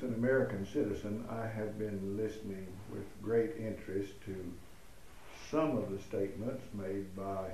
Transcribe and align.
As 0.00 0.08
an 0.08 0.14
American 0.14 0.64
citizen, 0.64 1.26
I 1.28 1.46
have 1.46 1.78
been 1.78 2.16
listening 2.16 2.66
with 2.90 3.04
great 3.22 3.50
interest 3.58 4.12
to 4.24 4.34
some 5.50 5.76
of 5.76 5.90
the 5.90 5.98
statements 5.98 6.62
made 6.72 7.14
by 7.14 7.50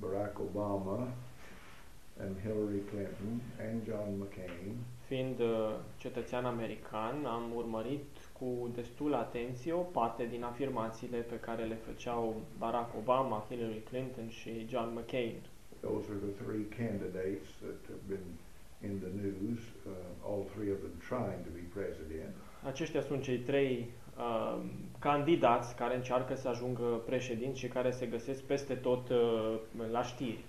Barack 0.00 0.34
Obama 0.34 1.10
and 2.20 2.36
Hillary 2.44 2.82
Clinton 2.90 3.40
and 3.58 3.84
John 3.84 4.20
McCain 4.20 4.84
Fiind 5.08 5.40
uh, 5.40 5.74
cetățean 5.98 6.44
american, 6.44 7.24
am 7.26 7.54
urmărit 7.54 8.06
cu 8.38 8.70
destul 8.74 9.14
atenție 9.14 9.72
o 9.72 9.80
parte 9.98 10.26
din 10.26 10.42
afirmațiile 10.42 11.18
pe 11.18 11.40
care 11.40 11.64
le 11.64 11.78
făceau 11.86 12.40
Barack 12.58 12.94
Obama, 12.98 13.46
Hillary 13.48 13.82
Clinton 13.90 14.28
și 14.28 14.66
John 14.68 14.92
McCain. 14.92 15.40
Those 15.80 16.06
are 16.10 16.20
the 16.28 16.44
three 16.44 16.64
candidates 16.82 17.48
that 17.62 17.80
have 17.88 18.04
been 18.08 18.26
in 18.88 18.98
the 19.04 19.12
news, 19.22 19.58
uh, 19.86 19.92
all 20.28 20.42
three 20.54 20.70
of 20.72 20.78
them 20.84 20.94
trying 21.10 21.40
to 21.46 21.50
be 21.58 21.64
president. 21.80 22.34
Aceștia 22.66 23.00
sunt 23.00 23.22
cei 23.22 23.38
trei 23.38 23.90
uh, 24.18 24.60
candidați 24.98 25.76
care 25.76 25.96
încearcă 25.96 26.34
să 26.34 26.48
ajungă 26.48 26.82
președinți 27.06 27.58
și 27.58 27.68
care 27.68 27.90
se 27.90 28.06
găsesc 28.06 28.42
peste 28.42 28.74
tot 28.74 29.08
uh, 29.08 29.54
la 29.90 30.02
știri. 30.02 30.44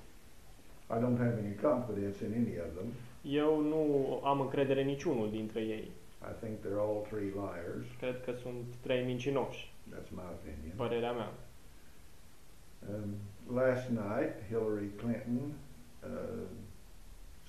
I 0.90 0.98
don't 1.04 1.18
have 1.18 1.36
any 1.44 1.56
confidence 1.62 2.26
in 2.26 2.32
any 2.34 2.58
of 2.66 2.72
them. 2.78 2.88
Eu 3.22 3.62
nu 3.62 3.84
am 4.24 4.40
încredere 4.42 4.82
în 4.82 4.88
niciunul 4.88 5.30
dintre 5.32 5.60
ei. 5.62 5.92
I 6.32 6.34
think 6.46 6.58
they're 6.60 6.80
all 6.88 7.02
three 7.10 7.32
liars. 7.44 7.86
Cred 8.00 8.22
că 8.26 8.32
sunt 8.32 8.66
trei 8.82 9.06
mincinoși, 9.06 9.74
That's 9.94 10.10
my 10.12 10.28
opinion. 10.40 10.74
părerea 10.76 11.12
mea. 11.12 11.32
Um, 12.90 13.10
last 13.56 13.90
night, 13.90 14.34
Hillary 14.50 14.90
Clinton 14.96 15.52
uh, 16.04 16.48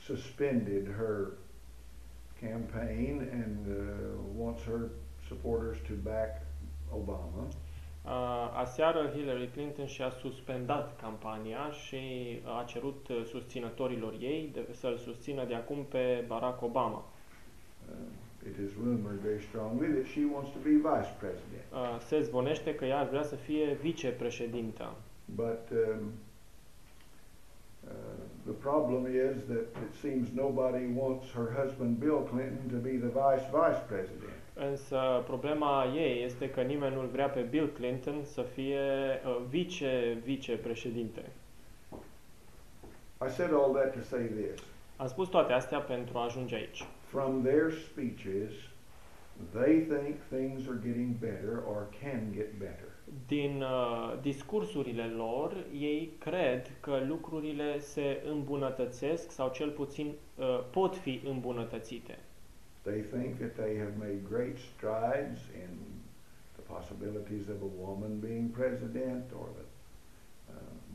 suspended 0.07 0.87
her 0.87 1.33
campaign 2.41 3.29
and 3.33 3.67
uh, 3.67 3.75
wants 4.35 4.63
her 4.63 4.91
supporters 5.29 5.79
to 5.89 5.95
back 5.95 6.43
Obama. 6.93 7.45
Uh, 8.05 8.13
aseară 8.55 9.11
Hillary 9.15 9.49
Clinton 9.53 9.87
și-a 9.87 10.11
suspendat 10.11 11.01
campania 11.01 11.71
și 11.71 11.99
a 12.59 12.65
cerut 12.65 13.09
uh, 13.09 13.25
susținătorilor 13.25 14.15
ei 14.21 14.51
de, 14.53 14.67
să-l 14.73 14.97
susțină 14.97 15.45
de 15.45 15.55
acum 15.55 15.85
pe 15.85 16.25
Barack 16.27 16.63
Obama. 16.63 17.05
Uh, 17.89 17.95
it 18.49 18.57
is 18.67 18.71
rumored 18.85 19.19
very 19.19 19.43
strongly 19.43 19.89
that 19.89 20.07
she 20.07 20.21
wants 20.35 20.51
to 20.51 20.59
be 20.63 20.71
vice 20.71 21.13
president. 21.19 21.67
Uh, 21.73 22.01
se 22.07 22.21
zvonește 22.21 22.75
că 22.75 22.85
ea 22.85 22.99
ar 22.99 23.09
vrea 23.09 23.23
să 23.23 23.35
fie 23.35 23.77
vicepreședintă. 23.81 24.95
But 25.25 25.71
um, 25.71 25.79
uh, 25.79 26.03
the 28.47 28.53
problem 28.53 29.07
is 29.07 29.37
that 29.49 29.67
it 29.87 29.93
seems 30.03 30.33
nobody 30.33 30.87
wants 30.87 31.27
her 31.31 31.51
husband 31.51 32.01
Bill 32.01 32.23
Clinton 32.31 32.69
to 32.71 32.77
be 32.77 32.97
the 32.97 33.09
vice 33.09 33.47
vice 33.53 33.83
president. 33.89 34.33
Însă 34.55 35.23
problema 35.27 35.93
ei 35.97 36.25
este 36.25 36.51
că 36.51 36.61
nimeni 36.61 36.95
nu-l 36.95 37.07
vrea 37.07 37.29
pe 37.29 37.41
Bill 37.41 37.67
Clinton 37.69 38.25
să 38.25 38.43
fie 38.43 38.81
uh, 39.27 39.43
vice-vicepreședinte. 39.49 41.23
I 43.27 43.31
said 43.31 43.53
all 43.53 43.73
that 43.73 43.93
to 43.93 44.03
say 44.03 44.23
this. 44.23 44.61
Am 44.97 45.07
spus 45.07 45.29
toate 45.29 45.53
astea 45.53 45.79
pentru 45.79 46.19
a 46.19 46.25
ajunge 46.25 46.55
aici. 46.55 46.85
From 47.07 47.43
their 47.43 47.71
speeches, 47.71 48.53
they 49.53 49.79
think 49.79 50.15
things 50.29 50.69
are 50.69 50.79
getting 50.85 51.15
better 51.19 51.63
or 51.67 51.87
can 52.03 52.33
get 52.33 52.59
better. 52.59 52.96
Din 53.27 53.63
uh, 53.63 54.19
discursurile 54.23 55.05
lor, 55.05 55.67
ei 55.79 56.13
cred 56.19 56.71
că 56.81 56.99
lucrurile 57.09 57.79
se 57.79 58.23
îmbunătățesc 58.31 59.31
sau 59.31 59.51
cel 59.51 59.71
puțin 59.71 60.07
uh, 60.07 60.65
pot 60.71 60.97
fi 60.97 61.21
îmbunătățite. 61.29 62.19
They 62.83 63.01
think 63.01 63.37
that 63.39 63.55
they 63.55 63.79
have 63.79 63.93
made 63.99 64.21
great 64.29 64.57
strides 64.59 65.41
in 65.63 65.71
the 66.53 66.63
possibilities 66.75 67.49
of 67.49 67.61
a 67.63 67.71
woman 67.87 68.19
being 68.21 68.51
president 68.51 69.25
or 69.41 69.49
the 69.59 69.63
uh, 69.63 69.66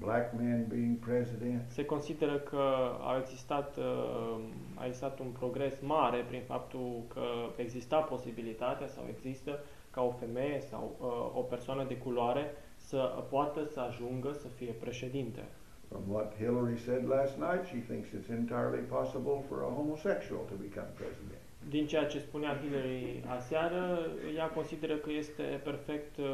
black 0.05 0.33
man 0.33 0.65
being 0.67 0.97
president. 0.97 1.61
Se 1.67 1.85
consideră 1.85 2.37
că 2.37 2.63
a 3.01 3.17
existat, 3.19 3.77
uh, 3.77 4.39
a 4.75 4.85
existat 4.85 5.19
un 5.19 5.31
progres 5.39 5.79
mare 5.81 6.25
prin 6.27 6.41
faptul 6.41 7.03
că 7.13 7.23
exista 7.55 7.97
posibilitatea 7.99 8.87
sau 8.87 9.03
există 9.09 9.59
ca 9.91 10.01
o 10.01 10.11
femeie 10.11 10.59
sau 10.59 10.83
uh, 10.99 11.39
o 11.39 11.41
persoană 11.41 11.83
de 11.87 11.97
culoare 11.97 12.45
să 12.77 12.97
poată 13.29 13.65
să 13.65 13.79
ajungă 13.79 14.31
să 14.31 14.47
fie 14.47 14.71
președinte. 14.71 15.43
From 15.89 16.03
what 16.07 16.35
Hillary 16.37 16.77
said 16.77 17.03
last 17.17 17.35
night, 17.37 17.63
she 17.71 17.79
thinks 17.89 18.07
it's 18.17 18.29
entirely 18.29 18.83
possible 18.97 19.37
for 19.47 19.57
a 19.67 19.71
homosexual 19.79 20.41
to 20.51 20.55
become 20.67 20.89
president. 21.01 21.40
Din 21.69 21.87
ceea 21.87 22.05
ce 22.05 22.19
spunea 22.19 22.59
Hillary 22.61 23.23
aseară, 23.27 23.99
ea 24.35 24.45
consideră 24.45 24.95
că 24.95 25.11
este 25.11 25.43
perfect 25.63 26.17
uh, 26.17 26.25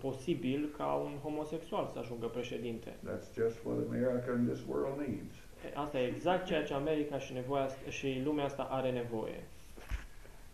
posibil 0.00 0.74
ca 0.76 0.92
un 0.92 1.14
homosexual 1.22 1.90
să 1.92 1.98
ajungă 1.98 2.26
președinte. 2.26 2.90
That's 2.90 3.34
just 3.34 3.56
what 3.64 3.76
America 3.88 4.32
and 4.32 4.48
this 4.48 4.62
world 4.68 4.98
needs. 4.98 5.34
Asta 5.74 5.98
e 5.98 6.06
exact 6.06 6.44
ceea 6.46 6.64
ce 6.64 6.74
America 6.74 7.18
și, 7.18 7.32
nevoia, 7.32 7.68
și 7.88 8.20
lumea 8.24 8.44
asta 8.44 8.62
are 8.70 8.90
nevoie. 8.90 9.40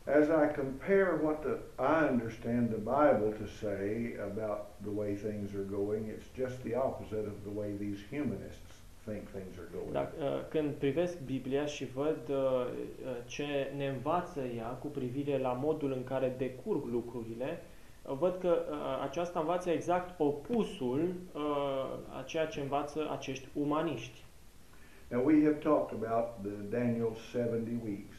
As 0.06 0.26
I 0.26 0.46
compare 0.60 1.20
what 1.22 1.40
the, 1.40 1.56
I 1.78 2.10
understand 2.12 2.68
the 2.70 2.82
Bible 2.98 3.30
to 3.42 3.46
say 3.46 4.16
about 4.30 4.60
the 4.86 4.94
way 5.00 5.12
things 5.14 5.54
are 5.54 5.68
going, 5.78 6.02
it's 6.14 6.30
just 6.42 6.56
the 6.66 6.74
opposite 6.74 7.26
of 7.32 7.36
the 7.46 7.54
way 7.60 7.70
these 7.84 8.00
humanists 8.10 8.71
think 9.04 9.28
things 9.28 9.58
are 9.58 9.68
going. 9.74 9.92
Dacă, 9.92 10.14
uh, 10.18 10.48
când 10.48 10.72
privesc 10.72 11.20
Biblia 11.20 11.66
și 11.66 11.84
văd 11.84 12.28
uh, 12.28 12.36
uh, 12.36 13.16
ce 13.26 13.72
ne 13.76 13.86
învață 13.86 14.40
ea 14.56 14.68
cu 14.68 14.86
privire 14.86 15.38
la 15.38 15.52
modul 15.52 15.92
în 15.92 16.04
care 16.04 16.34
decurg 16.38 16.84
lucrurile, 16.84 17.62
uh, 18.02 18.14
văd 18.18 18.36
că 18.40 18.64
uh, 18.70 18.76
aceasta 19.02 19.40
învață 19.40 19.70
exact 19.70 20.20
opusul 20.20 21.14
uh, 21.32 21.40
a 22.18 22.22
ceea 22.26 22.46
ce 22.46 22.60
învață 22.60 23.08
acești 23.10 23.48
umaniști. 23.52 24.24
Now 25.08 25.24
we 25.24 25.42
have 25.44 25.56
talked 25.56 26.02
about 26.02 26.28
the 26.42 26.78
Daniel 26.78 27.14
70 27.30 27.74
weeks. 27.84 28.16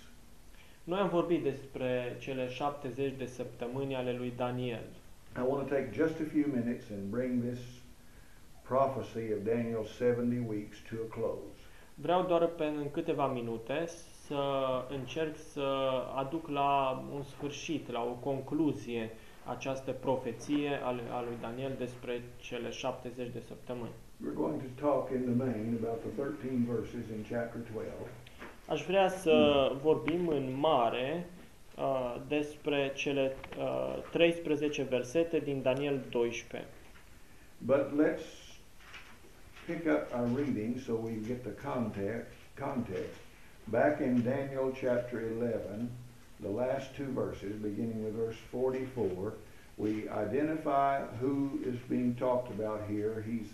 Noi 0.83 0.99
am 0.99 1.09
vorbit 1.09 1.43
despre 1.43 2.15
cele 2.19 2.47
70 2.47 3.13
de 3.17 3.25
săptămâni 3.25 3.95
ale 3.95 4.13
lui 4.13 4.33
Daniel. 4.35 4.83
I 5.37 5.41
want 5.47 5.67
to 5.67 5.73
take 5.75 5.89
just 5.93 6.19
a 6.19 6.29
few 6.31 6.45
minutes 6.53 6.89
and 6.89 7.09
bring 7.09 7.43
this 7.43 7.59
prophecy 8.67 9.33
of 9.33 9.39
Daniel 9.43 9.85
70 9.85 10.39
weeks 10.47 10.77
to 10.89 10.95
a 11.05 11.13
close. 11.13 11.57
Vreau 11.95 12.23
doar 12.23 12.47
pe 12.47 12.63
în 12.63 12.91
câteva 12.91 13.27
minute 13.27 13.85
să 14.25 14.41
încerc 14.89 15.37
să 15.37 15.67
aduc 16.15 16.47
la 16.47 17.03
un 17.13 17.23
sfârșit, 17.23 17.91
la 17.91 18.01
o 18.01 18.29
concluzie 18.29 19.11
această 19.45 19.91
profeție 19.91 20.79
al, 20.83 21.01
al 21.11 21.23
lui 21.27 21.37
Daniel 21.41 21.71
despre 21.77 22.21
cele 22.37 22.69
70 22.69 23.29
de 23.33 23.41
săptămâni. 23.47 23.91
We're 24.23 24.35
going 24.35 24.61
to 24.61 24.85
talk 24.85 25.09
in 25.09 25.21
the 25.21 25.35
main 25.45 25.77
about 25.81 25.99
the 25.99 26.21
13 26.21 26.65
verses 26.73 27.09
in 27.15 27.21
chapter 27.29 27.61
12. 27.73 27.91
Aș 28.67 28.83
vrea 28.85 29.07
să 29.09 29.71
vorbim 29.81 30.27
în 30.27 30.55
mare 30.59 31.27
uh, 31.77 32.15
despre 32.27 32.91
cele 32.95 33.35
uh, 33.57 34.03
13 34.11 34.83
versete 34.83 35.39
din 35.39 35.61
Daniel 35.61 36.01
12. 36.09 36.69
But 37.57 37.85
let's 38.01 38.42
pick 39.67 39.87
up 39.87 40.09
our 40.13 40.25
reading 40.25 40.81
so 40.85 40.95
we 40.95 41.13
get 41.13 41.43
the 41.43 41.51
context. 41.51 42.31
Context. 42.55 43.19
Back 43.67 44.01
in 44.01 44.23
Daniel 44.23 44.73
chapter 44.79 45.21
11, 45.21 45.89
the 46.41 46.49
last 46.49 46.95
two 46.95 47.05
verses, 47.05 47.55
beginning 47.55 48.03
with 48.03 48.15
verse 48.15 48.35
44, 48.51 49.33
we 49.77 50.07
identify 50.09 51.01
who 51.19 51.59
is 51.65 51.77
being 51.89 52.15
talked 52.15 52.51
about 52.51 52.83
here. 52.89 53.23
He's 53.25 53.47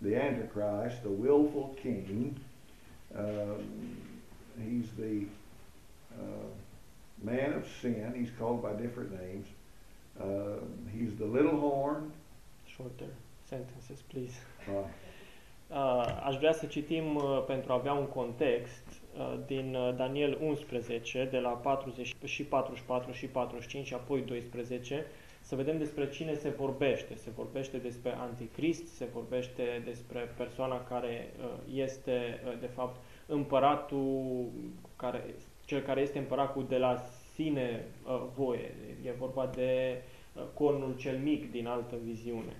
the 0.00 0.16
Antichrist, 0.16 1.02
the 1.02 1.10
willful 1.10 1.76
king. 1.82 2.38
Um, 3.16 3.96
he's 4.62 4.88
the 4.96 5.24
uh, 6.14 6.46
man 7.22 7.52
of 7.52 7.66
sin. 7.82 8.14
He's 8.16 8.30
called 8.38 8.62
by 8.62 8.72
different 8.74 9.20
names. 9.20 9.46
Uh, 10.20 10.64
he's 10.92 11.16
the 11.16 11.26
little 11.26 11.58
horn. 11.58 12.12
Shorter 12.76 13.12
sentences, 13.48 14.02
please. 14.08 14.34
Uh, 14.68 14.82
aș 16.24 16.36
vrea 16.36 16.52
să 16.52 16.66
citim 16.66 17.16
uh, 17.16 17.44
pentru 17.46 17.72
a 17.72 17.74
avea 17.74 17.92
un 17.92 18.06
context 18.06 18.84
uh, 19.18 19.38
din 19.46 19.74
uh, 19.74 19.94
Daniel 19.96 20.38
11, 20.42 21.28
de 21.30 21.38
la 21.38 21.48
40 21.48 22.14
și 22.24 22.44
44 22.44 23.12
și 23.12 23.26
45 23.26 23.86
și 23.86 23.94
apoi 23.94 24.20
12, 24.20 25.06
să 25.40 25.56
vedem 25.56 25.78
despre 25.78 26.08
cine 26.10 26.34
se 26.34 26.48
vorbește. 26.48 27.16
Se 27.16 27.30
vorbește 27.36 27.76
despre 27.76 28.14
Anticrist, 28.18 28.86
se 28.86 29.08
vorbește 29.12 29.82
despre 29.84 30.34
persoana 30.36 30.84
care 30.84 31.32
uh, 31.38 31.74
este, 31.74 32.40
uh, 32.46 32.60
de 32.60 32.66
fapt, 32.66 33.00
împăratul, 33.26 34.46
care, 34.96 35.24
cel 35.64 35.80
care 35.80 36.00
este 36.00 36.18
împăratul 36.18 36.66
de 36.68 36.76
la 36.76 37.02
sine 37.34 37.84
uh, 38.06 38.22
voie. 38.34 38.74
E 39.04 39.10
vorba 39.18 39.50
de 39.54 40.02
uh, 40.32 40.42
cornul 40.54 40.96
cel 40.96 41.18
mic 41.18 41.50
din 41.50 41.66
altă 41.66 41.96
viziune. 42.04 42.56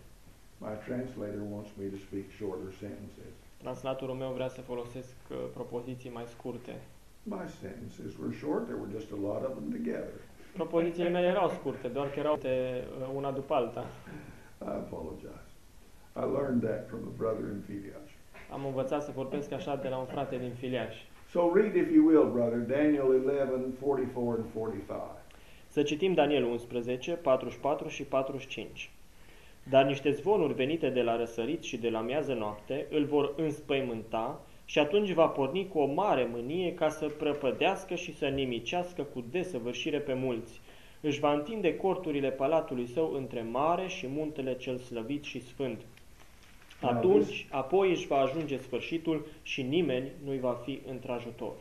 My 0.61 0.75
translator 0.87 1.43
wants 1.55 1.71
me 1.79 1.87
to 1.95 1.99
speak 2.07 2.27
shorter 2.39 2.71
sentences. 2.79 3.33
Translatorul 3.57 4.15
meu 4.15 4.31
vrea 4.33 4.49
să 4.49 4.61
folosesc 4.61 5.15
uh, 5.31 5.37
propoziții 5.53 6.11
mai 6.11 6.25
scurte. 6.27 6.75
My 7.23 7.47
sentences 7.61 8.17
were 8.21 8.35
short. 8.35 8.65
There 8.65 8.79
were 8.83 8.93
just 8.99 9.11
a 9.13 9.21
lot 9.29 9.43
of 9.49 9.53
them 9.59 9.71
together. 9.79 10.19
Propozițiile 10.53 11.09
mele 11.09 11.27
erau 11.27 11.49
scurte, 11.49 11.89
doar 11.89 12.11
că 12.11 12.19
erau 12.19 12.37
de, 12.37 12.85
uh, 13.01 13.09
una 13.15 13.31
după 13.31 13.55
alta. 13.55 13.85
I 14.61 14.65
apologize. 14.65 15.47
I 16.17 16.25
learned 16.37 16.61
that 16.69 16.89
from 16.89 17.01
a 17.11 17.13
brother 17.17 17.45
in 17.55 17.61
Filiash. 17.67 18.13
Am 18.53 18.65
învățat 18.65 19.03
să 19.03 19.11
vorbesc 19.15 19.53
așa 19.53 19.77
de 19.77 19.89
la 19.89 19.97
un 19.99 20.07
frate 20.07 20.39
din 20.39 20.53
Filiaș. 20.59 20.97
So 21.31 21.53
read, 21.55 21.75
if 21.75 21.91
you 21.95 22.07
will, 22.07 22.31
brother, 22.33 22.59
Daniel 22.59 23.05
11, 23.05 23.45
44 23.81 24.41
and 24.41 24.45
45. 24.53 25.01
Să 25.67 25.83
citim 25.83 26.15
Daniel 26.15 26.45
11, 26.45 27.13
44 27.13 27.89
și 27.89 28.03
45. 28.03 28.91
Dar 29.71 29.85
niște 29.85 30.11
zvonuri 30.11 30.55
venite 30.55 30.91
de 30.91 31.03
la 31.03 31.17
răsărit 31.17 31.63
și 31.63 31.77
de 31.77 31.91
la 31.91 32.01
miază 32.01 32.35
noapte 32.35 32.87
îl 32.91 33.05
vor 33.05 33.35
înspăimânta 33.37 34.41
și 34.65 34.79
atunci 34.79 35.13
va 35.13 35.27
porni 35.27 35.69
cu 35.69 35.79
o 35.79 35.87
mare 35.87 36.29
mânie 36.33 36.75
ca 36.75 36.89
să 36.89 37.07
prăpădească 37.07 37.95
și 37.95 38.17
să 38.17 38.27
nimicească 38.27 39.03
cu 39.03 39.25
desăvârșire 39.31 39.99
pe 39.99 40.15
mulți. 40.15 40.61
Își 41.01 41.21
va 41.21 41.33
întinde 41.33 41.77
corturile 41.77 42.31
palatului 42.31 42.87
său 42.87 43.13
între 43.13 43.43
mare 43.43 43.87
și 43.87 44.07
muntele 44.07 44.57
cel 44.57 44.79
slăvit 44.79 45.25
și 45.25 45.43
sfânt. 45.43 45.81
Atunci, 46.81 47.47
apoi 47.51 47.91
își 47.91 48.07
va 48.07 48.17
ajunge 48.17 48.57
sfârșitul 48.57 49.27
și 49.43 49.63
nimeni 49.63 50.11
nu-i 50.25 50.39
va 50.39 50.61
fi 50.65 50.81
într-ajutor. 50.91 51.53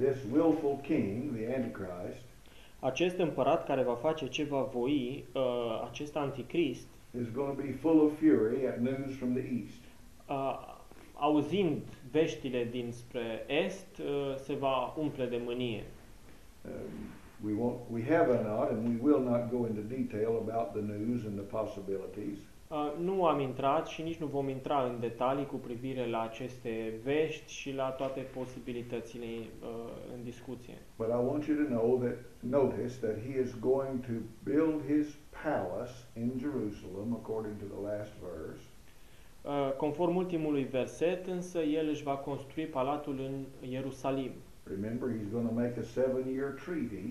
This 0.00 0.16
willful 0.32 0.78
king, 0.82 1.36
the 1.36 1.54
Antichrist, 1.54 2.24
Acest 2.84 3.18
împărat 3.18 3.64
care 3.64 3.82
va 3.82 3.94
face 3.94 4.28
ce 4.28 4.44
va 4.44 4.62
voi, 4.62 5.24
uh, 5.34 5.82
acest 5.90 6.16
anticrist, 6.16 6.86
is 7.20 7.30
going 7.32 7.56
to 7.56 7.62
be 7.62 7.72
full 7.72 8.00
of 8.00 8.18
fury 8.18 8.66
at 8.66 8.78
news 8.80 9.16
from 9.16 9.32
the 9.32 9.42
east. 9.62 9.82
uh, 10.28 10.76
auzind 11.14 11.82
veștile 12.10 12.64
dinspre 12.70 13.44
est, 13.46 13.98
uh, 13.98 14.36
se 14.36 14.54
va 14.54 14.94
umple 14.98 15.26
de 15.26 15.40
mânie. 15.46 15.84
Um, 16.64 16.72
we 17.44 17.52
won't, 17.52 17.78
we 17.92 18.02
have 18.14 18.42
not, 18.42 18.70
and 18.70 18.88
we 18.88 19.10
will 19.10 19.22
not 19.22 19.50
go 19.50 19.66
into 19.66 19.80
detail 19.96 20.30
about 20.46 20.72
the 20.72 20.80
news 20.92 21.24
and 21.24 21.34
the 21.36 21.56
possibilities. 21.58 22.38
Uh, 22.68 22.92
nu 22.98 23.26
am 23.26 23.40
intrat 23.40 23.86
și 23.86 24.02
nici 24.02 24.16
nu 24.16 24.26
vom 24.26 24.48
intra 24.48 24.84
în 24.84 25.00
detalii 25.00 25.46
cu 25.46 25.56
privire 25.56 26.06
la 26.06 26.22
aceste 26.22 26.92
vești 27.02 27.52
și 27.52 27.72
la 27.72 27.88
toate 27.88 28.20
posibilitățile 28.20 29.26
uh, 29.26 29.68
în 30.14 30.22
discuție. 30.22 30.74
But 30.96 31.06
I 31.06 31.20
want 31.28 31.44
you 31.44 31.56
to 31.56 31.68
know 31.74 31.98
that, 32.04 32.16
notice 32.40 32.94
that 33.00 33.16
he 33.26 33.40
is 33.40 33.58
going 33.60 34.00
to 34.00 34.12
build 34.42 34.82
his 34.86 35.16
palace 35.42 35.92
in 36.16 36.32
Jerusalem, 36.38 37.12
according 37.12 37.54
to 37.62 37.66
the 37.74 37.80
last 37.90 38.12
verse. 38.28 38.62
Uh, 39.42 39.76
conform 39.76 40.16
ultimului 40.16 40.64
verset, 40.64 41.26
însă, 41.26 41.58
el 41.58 41.88
își 41.88 42.02
va 42.02 42.16
construi 42.16 42.66
palatul 42.66 43.20
în 43.20 43.68
Ierusalim. 43.70 44.30
Remember, 44.66 45.08
he's 45.08 45.30
going 45.32 45.48
to 45.48 45.54
make 45.54 45.74
a 45.78 45.82
seven-year 45.82 46.48
treaty 46.64 47.06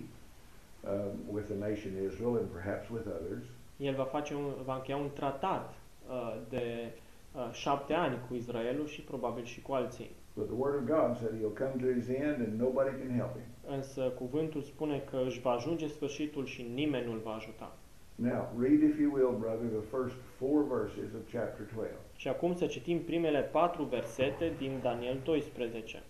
um, 0.92 1.12
with 1.36 1.46
the 1.46 1.58
nation 1.68 1.92
Israel 2.10 2.36
and 2.42 2.48
perhaps 2.58 2.90
with 2.90 3.06
others. 3.06 3.44
El 3.78 3.96
va, 3.96 4.04
face 4.04 4.36
un, 4.36 4.54
va 4.66 4.76
încheia 4.76 4.98
un 4.98 5.10
tratat 5.14 5.74
uh, 6.10 6.36
de 6.50 6.92
uh, 7.36 7.50
șapte 7.52 7.94
ani 7.94 8.18
cu 8.28 8.36
Israelul 8.36 8.88
și 8.88 9.02
probabil 9.02 9.44
și 9.44 9.62
cu 9.62 9.74
alții. 9.74 10.12
But 10.36 10.48
the 10.48 10.56
Word 10.56 10.76
of 10.76 10.84
God 10.98 11.18
said 11.18 11.34
he'll 11.40 11.58
come 11.58 11.76
to 11.82 12.00
his 12.00 12.08
end 12.08 12.38
and 12.46 12.60
nobody 12.60 12.90
can 12.90 13.18
help 13.18 13.32
him. 13.32 13.76
Însă 13.76 14.02
cuvântul 14.02 14.62
spune 14.62 15.04
că 15.10 15.22
își 15.26 15.42
va 15.42 15.52
ajunge 15.52 15.88
sfârșitul 15.88 16.46
și 16.46 16.66
nimeni 16.74 17.06
nu-l 17.06 17.22
va 17.24 17.34
ajuta. 17.34 17.72
Now, 18.16 18.50
read, 18.60 18.82
if 18.82 19.00
you 19.00 19.12
will, 19.12 19.38
brother, 19.40 19.68
the 19.68 19.98
first 19.98 20.16
four 20.38 20.64
verses 20.64 21.14
of 21.14 21.32
chapter 21.32 21.66
12. 21.74 21.98
Și 22.16 22.28
acum 22.28 22.56
să 22.56 22.66
citim 22.66 23.00
primele 23.00 23.40
patru 23.40 23.84
versete 23.84 24.54
din 24.58 24.80
Daniel 24.82 25.20
12. 25.24 26.04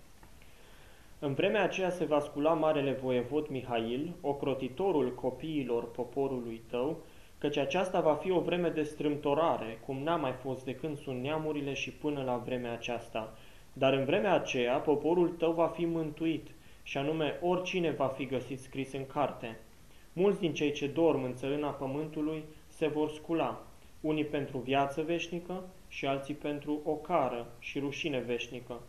În 1.20 1.34
vremea 1.34 1.64
aceea 1.64 1.90
se 1.90 2.06
va 2.06 2.20
scula 2.20 2.54
marele 2.54 2.92
voievod 2.92 3.48
Mihail, 3.48 4.16
ocrotitorul 4.22 5.16
copiilor 5.16 5.92
poporului 5.92 6.62
tău, 6.70 6.98
căci 7.44 7.58
aceasta 7.58 8.02
va 8.02 8.14
fi 8.14 8.32
o 8.32 8.40
vreme 8.40 8.70
de 8.70 8.84
strâmtorare, 8.84 9.80
cum 9.86 10.04
n-a 10.04 10.16
mai 10.16 10.32
fost 10.32 10.66
de 10.66 10.76
când 10.76 10.98
sunt 10.98 11.22
neamurile 11.22 11.74
și 11.74 11.92
până 11.92 12.24
la 12.24 12.42
vremea 12.46 12.72
aceasta. 12.72 13.38
Dar 13.74 13.94
în 13.94 14.06
vremea 14.06 14.34
aceea 14.34 14.78
poporul 14.78 15.30
tău 15.30 15.52
va 15.52 15.68
fi 15.68 15.86
mântuit, 15.86 16.48
și 16.84 16.98
anume 16.98 17.40
oricine 17.42 17.92
va 17.92 18.08
fi 18.08 18.26
găsit 18.26 18.60
scris 18.60 18.94
în 18.94 19.06
carte. 19.06 19.60
Mulți 20.14 20.40
din 20.40 20.54
cei 20.54 20.72
ce 20.72 20.88
dorm 20.88 21.24
în 21.24 21.34
țărâna 21.36 21.70
pământului 21.70 22.44
se 22.68 22.88
vor 22.88 23.10
scula, 23.10 23.66
unii 24.02 24.26
pentru 24.26 24.58
viață 24.58 25.02
veșnică 25.02 25.64
și 25.88 26.06
alții 26.06 26.34
pentru 26.34 26.82
ocară 26.84 27.48
și 27.60 27.80
rușine 27.80 28.20
veșnică. 28.20 28.82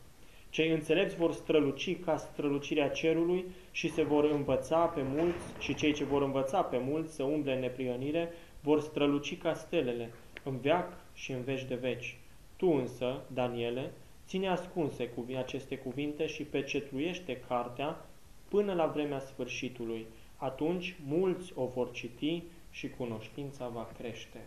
Cei 0.54 0.70
înțelepți 0.70 1.16
vor 1.16 1.32
străluci 1.32 2.00
ca 2.00 2.16
strălucirea 2.16 2.88
cerului 2.88 3.44
și 3.70 3.90
se 3.90 4.02
vor 4.02 4.24
învăța 4.24 4.84
pe 4.86 5.02
mulți 5.14 5.44
și 5.58 5.74
cei 5.74 5.92
ce 5.92 6.04
vor 6.04 6.22
învăța 6.22 6.62
pe 6.62 6.80
mulți 6.86 7.14
să 7.14 7.22
umble 7.22 7.54
în 7.54 7.60
neprihănire 7.60 8.32
vor 8.64 8.80
străluci 8.80 9.38
ca 9.38 9.54
stelele, 9.54 10.10
în 10.44 10.58
veac 10.58 10.92
și 11.14 11.32
în 11.32 11.42
veci 11.42 11.64
de 11.64 11.74
veci. 11.74 12.18
Tu 12.56 12.66
însă, 12.66 13.20
Daniele, 13.32 13.92
ține 14.26 14.48
ascunse 14.48 15.08
cu 15.08 15.26
aceste 15.38 15.76
cuvinte 15.78 16.26
și 16.26 16.42
pecetluiește 16.42 17.40
cartea 17.48 18.06
până 18.48 18.74
la 18.74 18.86
vremea 18.86 19.18
sfârșitului. 19.18 20.06
Atunci 20.36 20.96
mulți 21.06 21.52
o 21.54 21.66
vor 21.66 21.90
citi 21.90 22.42
și 22.70 22.88
cunoștința 22.88 23.68
va 23.68 23.88
crește. 23.98 24.40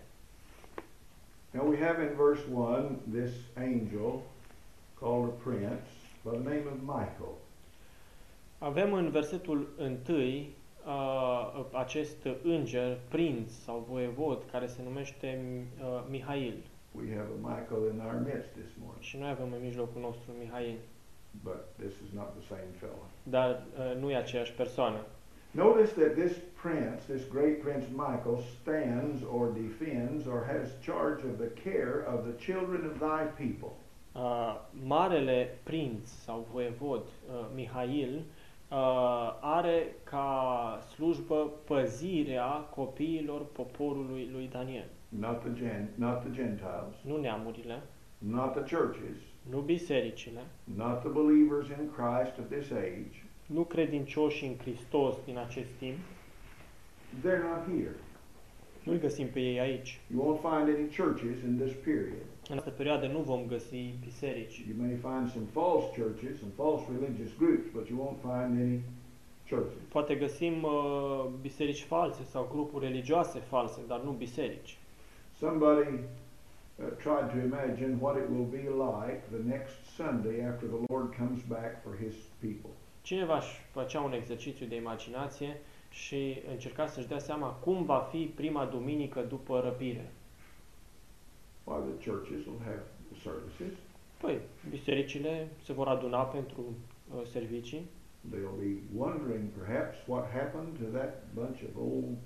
Now 1.52 1.70
we 1.70 1.78
have 1.78 2.04
in 2.04 2.16
verse 2.16 2.44
1 2.54 3.00
this 3.12 3.32
angel 3.56 4.22
called 5.00 5.26
a 5.26 5.50
prince 5.50 5.90
by 6.24 6.30
the 6.30 6.44
name 6.44 6.64
of 6.66 6.80
Michael. 6.80 7.34
Avem 8.58 8.94
în 8.94 9.10
versetul 9.10 9.68
1 9.80 9.98
uh, 10.88 11.66
acest 11.72 12.18
înger, 12.44 12.98
prinț 13.10 13.52
sau 13.52 13.86
voievod, 13.90 14.44
care 14.52 14.68
se 14.68 14.82
numește 14.84 15.40
uh, 15.82 16.04
Mihail. 16.10 16.58
We 16.92 17.16
have 17.16 17.30
a 17.38 17.50
Michael 17.50 17.82
in 17.94 18.00
our 18.00 18.20
midst 18.26 18.50
this 18.62 18.72
morning, 18.82 19.02
Și 19.04 19.18
noi 19.18 19.30
avem 19.30 19.52
în 19.54 19.62
mijlocul 19.64 20.02
nostru 20.02 20.32
Mihail, 20.40 20.78
but 21.44 21.62
this 21.78 21.94
is 22.06 22.12
not 22.14 22.30
the 22.40 22.46
same 22.54 22.70
fellow. 22.80 23.06
dar 23.24 23.50
uh, 23.50 24.00
nu 24.02 24.12
e 24.12 24.16
aceeași 24.16 24.52
persoană. 24.54 24.98
Notice 25.52 25.92
that 26.02 26.14
this 26.14 26.34
prince, 26.62 27.00
this 27.14 27.24
great 27.30 27.58
prince 27.62 27.86
Michael, 27.92 28.38
stands 28.62 29.22
or 29.36 29.52
defends 29.64 30.26
or 30.26 30.40
has 30.54 30.66
charge 30.88 31.22
of 31.30 31.34
the 31.44 31.52
care 31.70 31.96
of 32.14 32.20
the 32.30 32.36
children 32.46 32.82
of 32.92 32.94
thy 33.08 33.24
people. 33.46 33.72
Uh, 34.12 34.56
marele 34.86 35.58
prinț 35.64 36.10
sau 36.10 36.48
voievod 36.52 37.02
uh, 37.02 37.46
Mihail 37.56 38.14
uh, 38.16 38.22
are 39.42 39.96
ca 40.04 40.80
slujbă 40.94 41.52
păzirea 41.66 42.48
copiilor 42.52 43.46
poporului 43.46 44.30
lui 44.32 44.50
Daniel. 44.52 44.88
Not 45.10 45.40
the, 45.40 45.50
gen, 45.54 45.90
not 45.96 46.20
the 46.20 46.30
Gentiles, 46.32 46.96
Nu 47.02 47.18
neamurile, 47.18 47.82
not 48.18 48.52
the 48.52 48.76
churches, 48.76 49.18
nu 49.50 49.60
bisericile, 49.60 50.42
not 50.64 51.00
the 51.00 51.10
believers 51.10 51.68
in 51.68 51.90
Christ 51.96 52.38
of 52.40 52.46
this 52.58 52.72
age. 52.72 53.24
nu 53.46 53.62
credincioși 53.62 54.46
în 54.46 54.56
Hristos 54.58 55.16
din 55.26 55.38
acest 55.38 55.70
timp. 55.80 55.98
They're 57.26 57.44
not 57.44 57.78
here. 57.78 57.96
Nu-i 58.84 59.00
găsim 59.00 59.28
pe 59.28 59.40
ei 59.40 59.60
aici. 59.60 60.00
You 60.14 60.22
won't 60.24 60.42
find 60.42 60.76
any 60.76 60.88
churches 60.96 61.42
in 61.44 61.58
this 61.58 61.74
period. 61.84 62.26
În 62.50 62.58
această 62.58 62.70
perioadă 62.70 63.08
nu 63.08 63.20
vom 63.20 63.46
găsi 63.48 63.94
biserici. 64.06 64.58
You 64.70 64.78
may 64.86 64.96
find 65.08 65.32
some 65.36 65.46
false 65.60 66.02
churches, 66.02 66.40
some 66.40 66.52
false 66.56 66.84
religious 66.96 67.32
groups, 67.38 67.66
but 67.74 67.88
you 67.90 67.98
won't 68.04 68.20
find 68.30 68.50
any 68.64 68.80
churches. 69.50 69.82
Poate 69.90 70.16
găsim 70.16 70.64
uh, 70.64 71.26
biserici 71.42 71.84
false 71.84 72.24
sau 72.24 72.48
grupuri 72.52 72.86
religioase 72.86 73.40
false, 73.40 73.82
dar 73.88 74.00
nu 74.00 74.12
biserici. 74.12 74.78
Somebody 75.38 75.90
uh, 75.90 76.86
tried 77.04 77.28
to 77.34 77.38
imagine 77.50 77.98
what 78.00 78.16
it 78.18 78.28
will 78.34 78.50
be 78.60 78.66
like 78.88 79.22
the 79.36 79.44
next 79.54 79.76
Sunday 79.96 80.46
after 80.52 80.68
the 80.68 80.82
Lord 80.90 81.16
comes 81.16 81.42
back 81.48 81.84
for 81.84 81.94
his 82.04 82.16
people. 82.40 82.72
Cineva 83.02 83.38
își 83.38 83.56
făcea 83.72 84.02
un 84.02 84.14
exercițiu 84.14 84.66
de 84.66 84.76
imaginație 84.76 85.62
și 85.90 86.42
încerca 86.52 86.88
să-și 86.88 87.08
dea 87.08 87.20
seama 87.20 87.48
cum 87.48 87.84
va 87.86 88.08
fi 88.12 88.32
prima 88.36 88.66
duminică 88.66 89.22
după 89.22 89.60
răpire. 89.60 90.12
Why 91.68 91.78
the 91.92 91.98
churches 92.10 92.46
will 92.46 92.64
have 92.72 92.84
the 93.12 93.18
services. 93.28 93.74
Păi, 94.22 94.40
bisericile 94.70 95.48
se 95.64 95.74
vor 95.74 95.88
aduna 95.88 96.24
pentru 96.24 96.62
uh, 96.62 97.22
servicii. 97.32 97.90
They'll 98.32 98.60
be 98.60 98.76
wondering 98.96 99.44
perhaps 99.62 99.96
what 100.06 100.26
happened 100.32 100.78
to 100.78 100.98
that 100.98 101.24
bunch 101.34 101.60
of 101.62 101.72
old 101.78 102.18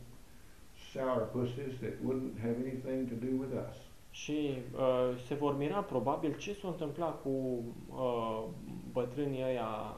sourpusses 0.93 1.71
that 1.79 1.93
wouldn't 2.05 2.39
have 2.41 2.55
anything 2.65 3.07
to 3.10 3.15
do 3.25 3.31
with 3.41 3.53
us. 3.69 3.75
Și 4.12 4.57
uh, 4.75 5.17
se 5.27 5.33
vor 5.33 5.57
mira 5.57 5.81
probabil 5.81 6.38
ce 6.38 6.53
s-a 6.53 6.67
întâmplat 6.67 7.21
cu 7.21 7.29
uh, 7.89 8.43
bătrânii 8.91 9.43
ăia 9.43 9.98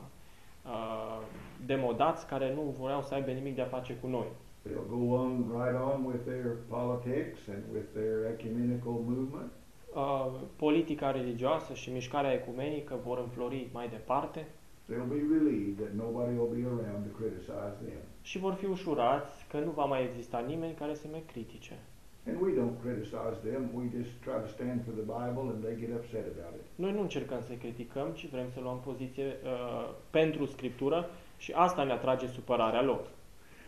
uh, 0.66 1.20
demodați 1.66 2.28
care 2.28 2.54
nu 2.54 2.76
voiau 2.78 3.02
să 3.02 3.14
aibă 3.14 3.32
nimic 3.32 3.56
de 3.56 3.62
a 3.62 3.66
face 3.66 3.94
cu 3.94 4.08
noi. 4.08 4.28
They'll 4.66 4.90
go 5.00 5.04
on 5.22 5.32
right 5.62 5.78
on 5.90 5.98
with 6.06 6.24
their 6.26 6.50
politics 6.70 7.40
and 7.54 7.64
with 7.74 7.88
their 7.94 8.18
ecumenical 8.34 8.92
movement. 9.12 9.52
uh, 9.96 10.26
politica 10.56 11.12
religioasă 11.12 11.74
și 11.74 11.92
mișcarea 11.92 12.34
ecumenică 12.34 13.00
vor 13.04 13.18
înflori 13.18 13.70
mai 13.74 13.88
departe 13.90 14.48
They'll 14.90 15.10
be 15.18 15.22
relieved 15.38 15.76
that 15.84 15.94
nobody 16.06 16.32
will 16.38 16.52
be 16.58 16.64
around 16.74 17.02
to 17.08 17.12
criticize 17.20 17.76
them. 17.88 18.02
și 18.22 18.38
vor 18.40 18.54
fi 18.54 18.66
ușurați 18.66 19.46
că 19.50 19.58
nu 19.60 19.72
va 19.72 19.86
mai 19.86 20.04
exista 20.04 20.40
nimeni 20.48 20.74
care 20.74 20.94
să 20.94 21.08
ne 21.12 21.22
critique. 21.32 21.78
And 22.28 22.38
we 22.42 22.52
don't 22.60 22.78
criticize 22.86 23.38
them, 23.50 23.62
we 23.80 23.84
just 23.98 24.12
try 24.26 24.38
to 24.46 24.48
stand 24.48 24.78
for 24.86 24.94
the 25.02 25.08
Bible 25.18 25.46
and 25.52 25.60
they 25.64 25.76
get 25.84 25.92
upset 26.00 26.26
about 26.38 26.54
it. 26.60 26.66
Noi 26.76 26.92
nu 26.92 27.02
încercăm 27.02 27.42
să 27.42 27.54
criticăm, 27.54 28.08
ci 28.12 28.30
vrem 28.30 28.50
să 28.54 28.60
luăm 28.60 28.80
poziție 28.86 29.26
uh, 29.26 29.90
pentru 30.10 30.46
Scriptură 30.46 31.10
și 31.38 31.52
asta 31.56 31.84
ne 31.84 31.92
atrage 31.92 32.28
supărarea 32.28 32.82
lor. 32.84 33.02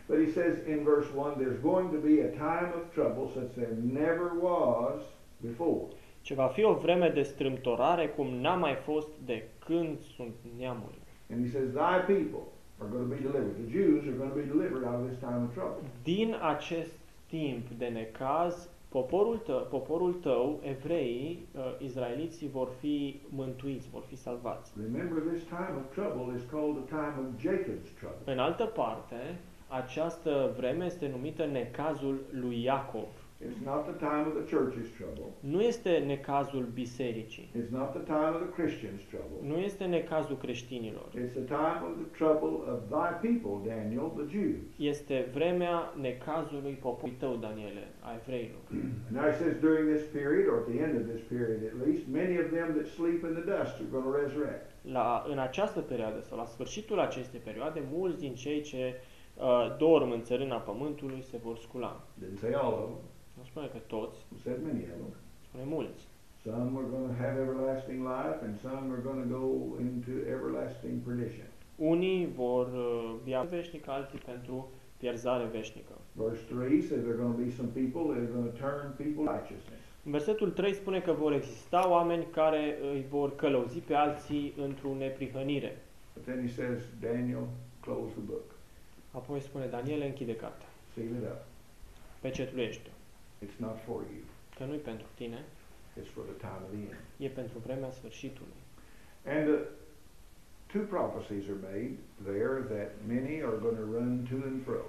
But 0.08 0.18
he 0.24 0.30
says 0.30 0.54
in 0.66 0.84
verse 0.84 1.08
1 1.14 1.38
there's 1.38 1.60
going 1.62 1.90
to 1.90 1.98
be 1.98 2.20
a 2.20 2.30
time 2.48 2.70
of 2.78 2.82
trouble 2.94 3.30
such 3.34 3.50
there 3.56 3.76
never 3.82 4.26
was 4.40 5.00
before. 5.40 5.84
Ce 6.22 6.34
va 6.34 6.46
fi 6.46 6.64
o 6.64 6.74
vreme 6.74 7.08
de 7.08 7.22
strâmtorare 7.22 8.08
cum 8.08 8.26
n-a 8.26 8.54
mai 8.54 8.74
fost 8.74 9.08
de 9.24 9.42
când 9.58 9.98
sunt 10.16 10.34
neamurile. 10.58 11.06
And 11.32 11.44
he 11.44 11.50
says, 11.50 11.68
Thy 11.72 11.96
people 12.14 12.44
are 12.80 12.88
going 12.90 13.08
to 13.08 13.14
be 13.16 13.22
delivered. 13.28 13.54
The 13.64 13.70
Jews 13.78 14.02
are 14.06 14.16
going 14.16 14.32
to 14.34 14.38
be 14.44 14.48
delivered 14.54 14.84
out 14.84 14.98
of 15.00 15.08
this 15.08 15.18
time 15.18 15.42
of 15.46 15.52
trouble. 15.52 15.82
Din 16.02 16.36
acest 16.54 16.98
timp 17.26 17.64
de 17.78 17.86
necaz, 17.86 18.68
poporul 18.88 19.36
tău, 19.36 19.66
poporul 19.70 20.12
tău 20.12 20.60
evreii, 20.62 21.46
uh, 21.52 21.62
izraeliții, 21.78 22.48
vor 22.48 22.68
fi 22.80 23.20
mântuiți, 23.28 23.88
vor 23.92 24.02
fi 24.08 24.16
salvați. 24.16 24.72
Remember, 24.82 25.18
this 25.32 25.42
time 25.42 25.74
of 25.80 25.84
trouble 25.98 26.36
is 26.36 26.42
called 26.50 26.74
the 26.82 26.88
time 26.96 27.14
of 27.22 27.26
Jacob's 27.46 27.90
trouble. 27.98 28.32
În 28.32 28.38
altă 28.38 28.64
parte, 28.64 29.38
această 29.68 30.54
vreme 30.56 30.84
este 30.84 31.08
numită 31.08 31.44
necazul 31.46 32.20
lui 32.30 32.62
Iacov. 32.62 33.08
It's 33.44 33.60
not 33.64 33.84
the 33.84 33.98
time 34.06 34.24
of 34.26 34.34
the 34.34 34.46
church's 34.56 34.88
trouble. 34.96 35.26
Nu 35.40 35.60
este 35.60 35.98
necazul 35.98 36.64
bisericii. 36.74 37.48
It's 37.60 37.70
not 37.70 37.92
the 37.92 38.04
time 38.14 38.32
of 38.36 38.40
the 38.46 38.52
Christian's 38.58 39.04
trouble. 39.12 39.36
Nu 39.42 39.56
este 39.56 39.84
necazul 39.84 40.36
creștinilor. 40.36 41.08
It's 41.08 41.32
the 41.32 41.48
time 41.60 41.80
of 41.88 41.92
the 42.02 42.10
trouble 42.20 42.54
of 42.72 42.78
thy 42.96 43.10
people, 43.26 43.54
Daniel, 43.74 44.06
the 44.20 44.26
Jews. 44.36 44.60
Este 44.78 45.28
vremea 45.32 45.94
necazului 46.00 46.72
poporului 46.72 47.18
tău, 47.18 47.34
Daniele, 47.36 47.84
a 48.00 48.10
evreilor. 48.20 48.62
And 48.70 49.16
now 49.16 49.24
he 49.30 49.36
says, 49.42 49.54
during 49.68 49.84
this 49.94 50.04
period, 50.18 50.46
or 50.50 50.56
at 50.62 50.66
the 50.72 50.78
end 50.86 50.94
of 51.00 51.04
this 51.12 51.22
period 51.34 51.58
at 51.70 51.76
least, 51.86 52.02
many 52.20 52.34
of 52.42 52.46
them 52.56 52.68
that 52.78 52.86
sleep 52.98 53.20
in 53.28 53.32
the 53.38 53.46
dust 53.54 53.72
are 53.82 53.90
going 53.94 54.06
to 54.10 54.14
resurrect. 54.24 54.64
La, 54.96 55.24
în 55.32 55.38
această 55.38 55.80
perioadă 55.80 56.20
sau 56.28 56.36
la 56.38 56.46
sfârșitul 56.54 56.98
acestei 57.08 57.40
perioade, 57.48 57.80
mulți 57.96 58.18
din 58.24 58.34
cei 58.34 58.60
ce 58.60 58.82
uh, 58.94 59.05
dorm 59.78 60.10
în 60.10 60.22
țărâna 60.22 60.56
pământului 60.56 61.22
se 61.30 61.36
vor 61.44 61.56
scula. 61.58 62.00
Didn't 62.22 62.38
say 62.40 62.52
all 62.52 62.72
of 62.72 62.78
them, 62.78 62.98
Nu 63.38 63.44
spune 63.44 63.66
că 63.66 63.78
toți, 63.86 64.18
it 64.34 64.40
said 64.44 64.58
many 64.64 64.78
of 64.82 64.88
them. 64.88 65.12
spune 65.48 65.64
mulți. 65.76 66.02
Some 66.42 66.70
are 66.78 66.88
going 66.94 67.08
to 67.14 67.16
have 67.24 67.36
everlasting 67.46 67.98
life, 68.14 68.38
and 68.46 68.52
some 68.66 68.82
are 68.94 69.02
going 69.08 69.20
to 69.24 69.28
go 69.38 69.44
into 69.86 70.12
everlasting 70.34 70.94
perdition. 71.08 71.46
Unii 71.76 72.28
vor 72.34 72.66
uh, 72.66 73.14
viață 73.24 73.54
veșnică, 73.54 73.90
alții 73.90 74.18
pentru 74.18 74.68
pierzare 74.96 75.44
veșnică. 75.44 75.92
Verse 76.12 76.42
3 76.54 76.80
says 76.82 77.00
there 77.00 77.12
are 77.14 77.22
going 77.22 77.34
to 77.36 77.42
be 77.42 77.50
some 77.50 77.68
people 77.80 78.02
that 78.10 78.18
are 78.22 78.30
going 78.36 78.48
to 78.52 78.56
turn 78.64 78.84
people 79.02 79.22
to 79.24 79.30
righteousness. 79.36 79.80
În 80.04 80.10
versetul 80.12 80.50
3 80.50 80.74
spune 80.74 81.00
că 81.00 81.12
vor 81.12 81.32
exista 81.32 81.90
oameni 81.90 82.24
care 82.32 82.78
îi 82.92 83.04
vor 83.10 83.34
călăuzi 83.36 83.78
pe 83.78 83.94
alții 83.94 84.52
într-o 84.66 84.94
neprihănire. 84.98 85.72
But 86.14 86.24
then 86.24 86.40
he 86.46 86.52
says, 86.60 86.78
Daniel, 87.00 87.46
close 87.80 88.10
the 88.12 88.24
book, 88.32 88.46
Apoi 89.16 89.40
spune 89.40 89.66
Daniel, 89.66 90.00
închide 90.02 90.36
cartea, 90.36 90.68
seal 90.94 91.06
it 91.06 91.22
up. 91.22 91.40
pecetluiește 92.20 92.90
It's 93.44 93.56
not 93.58 93.76
for 93.86 94.00
you. 94.00 94.22
că 94.56 94.64
nu-i 94.64 94.78
pentru 94.78 95.06
tine, 95.14 95.44
It's 96.00 96.10
for 96.14 96.24
the 96.24 96.38
time 96.46 96.60
of 96.64 96.70
the 96.70 96.78
end. 96.78 97.00
e 97.16 97.28
pentru 97.28 97.58
vremea 97.58 97.90
sfârșitului. 97.90 98.58
And 99.26 99.48
uh, 99.48 99.58
two 100.72 100.82
prophecies 100.82 101.44
are 101.48 101.58
made 101.62 101.90
there 102.30 102.54
that 102.74 102.90
many 103.06 103.42
are 103.42 103.56
going 103.60 103.76
to 103.76 103.84
run 103.96 104.26
to 104.30 104.36
and 104.48 104.62
fro. 104.64 104.80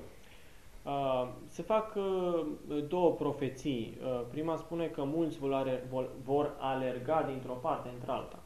Uh, 0.84 1.30
se 1.48 1.62
fac 1.62 1.96
uh, 1.96 2.46
două 2.88 3.12
profeții. 3.16 3.98
Uh, 4.02 4.24
prima 4.32 4.56
spune 4.56 4.88
că 4.88 5.04
mulți 5.04 5.38
vor, 5.38 5.54
ale- 5.54 5.84
vor- 5.90 6.10
vor 6.24 6.56
alerga 6.60 7.24
dintr-o 7.30 7.54
parte 7.54 7.90
într-alta. 7.94 8.40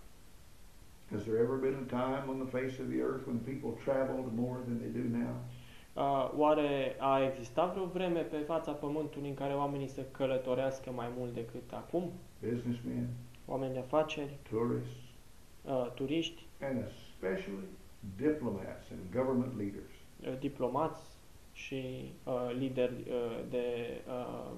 Has 1.11 1.21
there 1.23 1.37
ever 1.39 1.55
been 1.57 1.75
a 1.75 1.89
time 2.05 2.23
on 2.31 2.37
the 2.47 2.57
face 2.59 2.81
of 2.81 2.87
the 2.87 2.99
earth 2.99 3.25
when 3.27 3.37
people 3.37 3.71
traveled 3.83 4.25
more 4.35 4.59
than 4.65 4.77
they 4.77 4.91
do 5.01 5.17
now? 5.17 5.33
Uh, 5.93 6.31
oare 6.37 6.95
a 6.99 7.23
existat 7.23 7.71
vreo 7.73 7.85
vreme 7.85 8.19
pe 8.19 8.37
fața 8.37 8.71
pământului 8.71 9.29
în 9.29 9.35
care 9.35 9.53
oamenii 9.53 9.87
să 9.87 10.01
călătorească 10.11 10.91
mai 10.91 11.07
mult 11.17 11.33
decât 11.33 11.71
acum? 11.71 12.11
Businessmen, 12.49 13.07
Oameni 13.45 13.73
de 13.73 13.79
afaceri, 13.79 14.37
tourists, 14.49 14.95
uh, 15.65 15.91
turiști, 15.93 16.45
and 16.61 16.83
especially 16.83 17.63
diplomats 18.17 18.89
and 18.91 18.99
government 19.13 19.57
leaders. 19.57 19.91
uh, 20.27 20.39
diplomați 20.39 21.01
și 21.53 22.11
uh, 22.23 22.33
lideri 22.57 22.93
uh, 23.07 23.39
de 23.49 23.65
uh, 24.07 24.51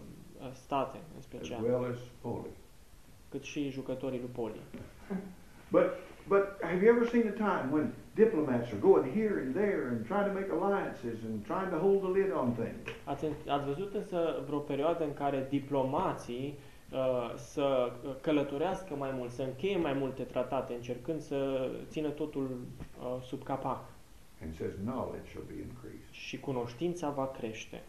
state 0.54 0.98
în 0.98 1.18
as 1.18 1.24
special, 1.24 1.64
well 1.64 1.84
as 1.92 1.98
holy. 2.22 2.50
cât 3.30 3.44
și 3.44 3.70
jucătorii 3.70 4.20
lui 4.20 4.30
poli. 4.34 4.60
But 6.74 6.80
but 6.80 6.88
have 6.88 6.96
you 6.96 7.02
ever 7.02 7.10
seen 7.16 7.28
a 7.28 7.38
time 7.38 7.72
when 7.72 7.94
diplomats 8.16 8.74
are 8.74 8.82
going 8.82 9.14
here 9.14 9.36
and 9.42 9.54
there 9.54 9.90
and 9.90 10.06
trying 10.08 10.28
to 10.30 10.34
make 10.34 10.50
alliances 10.52 11.24
and 11.24 11.46
trying 11.46 11.70
to 11.70 11.78
hold 11.78 12.02
the 12.02 12.10
lid 12.20 12.32
on 12.32 12.56
things? 12.56 12.90
Ați, 13.04 13.26
ați 13.48 13.66
văzut 13.66 13.94
însă 13.94 14.44
vreo 14.46 14.60
perioadă 14.60 15.04
în 15.04 15.14
care 15.14 15.48
diplomații 15.50 16.58
uh, 16.92 17.34
să 17.36 17.92
călătorească 18.22 18.96
mai 18.96 19.12
mult, 19.14 19.32
să 19.32 19.42
încheie 19.42 19.78
mai 19.78 19.94
multe 19.94 20.24
tratate, 20.24 20.74
încercând 20.74 21.22
să 21.22 21.70
țină 21.90 22.10
totul 22.10 22.50
uh, 23.00 23.22
sub 23.22 23.44
capac 23.44 23.84
And 24.42 24.52
it 24.52 24.58
says 24.58 24.74
knowledge 24.84 25.30
shall 25.30 25.46
be 25.48 25.62
increased. 25.62 26.12
și 26.12 26.40
cunoștința 26.40 27.10
va 27.10 27.28
crește. 27.28 27.82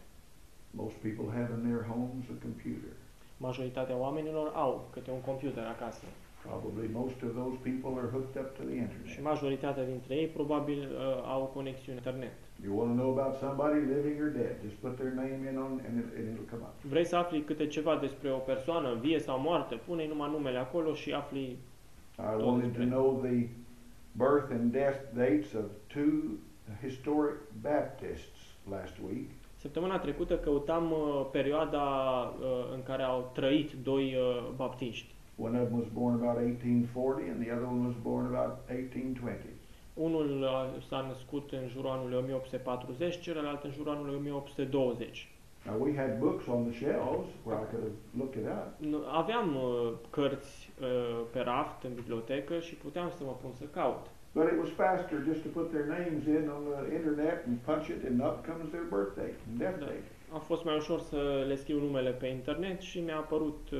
Most 0.71 0.95
people 0.95 1.25
have 1.39 1.49
in 1.57 1.61
their 1.69 1.85
homes 1.91 2.25
a 2.29 2.37
computer. 2.41 2.93
Majoritatea 3.37 3.95
oamenilor 3.95 4.51
au 4.53 4.87
câte 4.91 5.11
un 5.11 5.21
computer 5.21 5.65
acasă 5.65 6.05
Probably 6.49 6.87
most 7.01 7.19
of 7.27 7.31
those 7.41 7.55
people 7.69 7.91
are 8.01 8.09
hooked 8.15 8.35
up 8.41 8.49
to 8.57 8.61
the 8.63 8.73
și 8.73 8.79
internet. 8.85 9.23
majoritatea 9.23 9.85
dintre 9.85 10.13
ei 10.15 10.27
probabil 10.27 10.79
uh, 10.79 11.33
au 11.35 11.51
conexiune 11.53 11.97
internet. 11.97 12.33
You 12.65 12.77
want 12.79 12.89
to 12.95 12.97
know 13.01 13.09
about 13.17 13.33
somebody 13.43 13.79
living 13.95 14.17
or 14.23 14.29
dead, 14.41 14.55
just 14.67 14.75
put 14.85 14.95
their 14.95 15.13
name 15.23 15.39
in 15.49 15.57
on 15.57 15.71
and, 15.87 15.95
it, 16.01 16.07
and 16.17 16.25
it'll 16.31 16.49
come 16.53 16.63
up. 16.69 16.73
Vrei 16.93 17.05
să 17.05 17.15
afli 17.15 17.41
câte 17.41 17.67
ceva 17.67 17.97
despre 17.97 18.29
o 18.31 18.37
persoană 18.37 18.93
vie 19.01 19.19
sau 19.19 19.39
moartă, 19.39 19.75
pune 19.85 20.07
numai 20.07 20.29
numele 20.31 20.57
acolo 20.57 20.93
și 20.93 21.11
afli 21.13 21.57
I 22.17 22.43
wanted 22.43 22.73
to 22.75 22.83
know 22.83 23.19
the 23.23 23.47
birth 24.11 24.49
and 24.51 24.71
death 24.71 24.99
dates 25.13 25.53
of 25.53 25.65
two 25.87 26.13
historic 26.81 27.35
Baptists 27.61 28.39
last 28.69 28.93
week. 29.07 29.29
Săptămâna 29.55 29.99
trecută 29.99 30.37
căutam 30.37 30.91
uh, 30.91 31.27
perioada 31.31 31.83
uh, 32.39 32.45
în 32.73 32.83
care 32.83 33.03
au 33.03 33.31
trăit 33.33 33.71
doi 33.83 34.15
uh, 34.15 34.49
baptiști. 34.55 35.14
One 35.37 35.59
of 35.61 35.67
them 35.67 35.77
was 35.79 35.87
born 35.93 36.13
about 36.21 36.37
1840 36.37 37.29
and 37.31 37.37
the 37.45 37.51
other 37.55 37.65
one 37.73 37.85
was 37.85 37.95
born 38.09 38.25
about 38.33 38.53
1820. 38.69 39.39
Unul 39.93 40.29
uh, 40.41 40.81
s-a 40.89 41.05
născut 41.07 41.51
în 41.51 41.67
jurul 41.67 41.89
anului 41.89 42.15
1840, 42.17 43.19
celălalt 43.19 43.63
în 43.63 43.71
jurul 43.71 43.91
anului 43.95 44.15
1820. 44.15 45.29
Now 45.69 45.77
we 45.85 45.91
had 45.95 46.19
books 46.19 46.45
on 46.47 46.61
the 46.69 46.75
shelves 46.83 47.27
where 47.45 47.57
I 47.63 47.65
could 47.71 47.83
have 47.87 47.97
looked 48.19 48.37
it 48.41 48.47
up. 48.59 48.67
Nu- 48.91 49.05
Aveam 49.21 49.47
uh, 49.55 49.91
cărți 50.09 50.53
uh, 50.81 51.21
pe 51.33 51.39
raft 51.39 51.83
în 51.83 51.93
bibliotecă 51.93 52.59
și 52.59 52.75
puteam 52.75 53.09
să 53.17 53.23
mă 53.23 53.35
pun 53.41 53.51
să 53.59 53.63
caut. 53.77 54.03
But 54.37 54.45
it 54.51 54.57
was 54.63 54.69
faster 54.83 55.17
just 55.29 55.41
to 55.45 55.49
put 55.57 55.67
their 55.73 55.85
names 55.97 56.23
in 56.37 56.43
on 56.55 56.63
the 56.73 56.95
internet 56.99 57.37
and 57.47 57.55
punch 57.69 57.87
it 57.95 58.01
and 58.09 58.17
up 58.27 58.35
comes 58.49 58.67
their 58.75 58.87
birthday 58.97 59.31
and 59.47 59.53
death 59.63 59.79
Da. 59.79 59.85
date. 59.85 60.07
A 60.35 60.39
fost 60.39 60.63
mai 60.63 60.75
ușor 60.75 60.99
să 60.99 61.43
le 61.47 61.55
scriu 61.55 61.79
numele 61.79 62.09
pe 62.11 62.27
internet 62.27 62.79
și 62.81 62.99
mi-a 62.99 63.17
apărut 63.17 63.69
uh, 63.71 63.79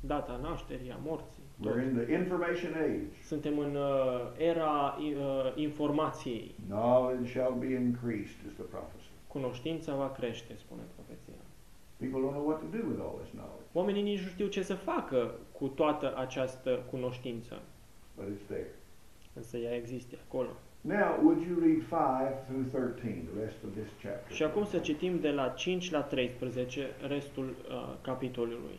data 0.00 0.38
nașterii, 0.42 0.90
a 0.90 0.98
morții. 1.04 1.42
tot. 1.62 1.72
We're 1.72 1.82
in 1.88 1.96
the 2.04 2.12
information 2.14 2.72
age. 2.74 3.22
Suntem 3.24 3.58
în 3.58 3.74
uh, 3.74 4.20
era 4.36 4.98
i- 5.00 5.14
uh, 5.14 5.52
informației. 5.54 6.54
Knowledge 6.68 7.30
shall 7.30 7.54
be 7.58 7.66
increased 7.66 8.38
is 8.48 8.52
the 8.54 8.62
prophecy. 8.74 9.08
Cunoștința 9.26 9.94
va 9.94 10.10
crește, 10.10 10.54
spune 10.56 10.80
profeția. 10.94 11.34
People 11.96 12.20
don't 12.20 12.32
know 12.36 12.46
what 12.48 12.60
to 12.60 12.66
do 12.76 12.82
with 12.88 13.00
all 13.04 13.16
this 13.22 13.30
knowledge, 13.30 13.64
Oamenii 13.72 14.02
nici 14.02 14.20
nu 14.20 14.28
știu 14.28 14.46
ce 14.46 14.62
să 14.62 14.74
facă 14.74 15.34
cu 15.52 15.66
toată 15.68 16.14
această 16.16 16.70
cunoștință, 16.90 17.54
but 18.16 18.24
it's 18.34 18.46
there. 18.46 18.70
însă 19.32 19.56
ea 19.56 19.74
există 19.74 20.16
acolo. 20.28 20.48
Now, 20.86 21.18
would 21.20 21.40
you 21.40 21.56
read 21.58 21.80
5 21.80 22.46
through 22.46 22.64
13, 22.70 23.26
the 23.32 23.40
rest 23.40 23.56
of 23.64 23.74
this 23.74 23.90
chapter? 24.02 24.36
Și 24.36 24.42
acum 24.42 24.64
să 24.64 24.78
citim 24.78 25.20
de 25.20 25.30
la 25.30 25.48
5 25.48 25.90
la 25.90 26.00
13 26.00 26.90
restul 27.08 27.44
uh, 27.44 27.94
capitolului. 28.00 28.78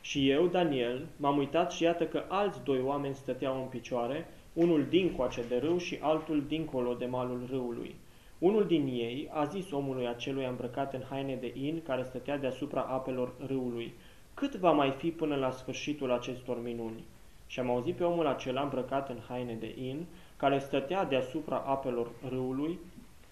Și 0.00 0.30
eu, 0.30 0.46
Daniel, 0.46 1.06
m-am 1.16 1.38
uitat 1.38 1.72
și 1.72 1.82
iată 1.82 2.04
că 2.04 2.24
alți 2.28 2.64
doi 2.64 2.80
oameni 2.80 3.14
stăteau 3.14 3.62
în 3.62 3.68
picioare, 3.68 4.26
unul 4.52 4.86
dincoace 4.88 5.42
de 5.48 5.56
râu 5.56 5.78
și 5.78 5.98
altul 6.00 6.44
dincolo 6.48 6.94
de 6.94 7.06
malul 7.06 7.46
râului. 7.50 7.94
Unul 8.38 8.66
din 8.66 8.86
ei 8.86 9.28
a 9.32 9.44
zis 9.44 9.70
omului 9.70 10.08
acelui 10.08 10.46
îmbrăcat 10.46 10.94
în 10.94 11.02
haine 11.08 11.34
de 11.34 11.52
in 11.54 11.82
care 11.86 12.02
stătea 12.02 12.38
deasupra 12.38 12.80
apelor 12.80 13.32
râului, 13.46 13.92
cât 14.34 14.54
va 14.54 14.70
mai 14.70 14.90
fi 14.90 15.10
până 15.10 15.36
la 15.36 15.50
sfârșitul 15.50 16.12
acestor 16.12 16.62
minuni? 16.62 17.04
Și 17.46 17.60
am 17.60 17.70
auzit 17.70 17.94
pe 17.94 18.04
omul 18.04 18.26
acela 18.26 18.62
îmbrăcat 18.62 19.08
în 19.08 19.18
haine 19.28 19.54
de 19.60 19.74
in, 19.78 20.06
care 20.40 20.58
stătea 20.58 21.04
deasupra 21.04 21.56
apelor 21.66 22.10
râului. 22.28 22.78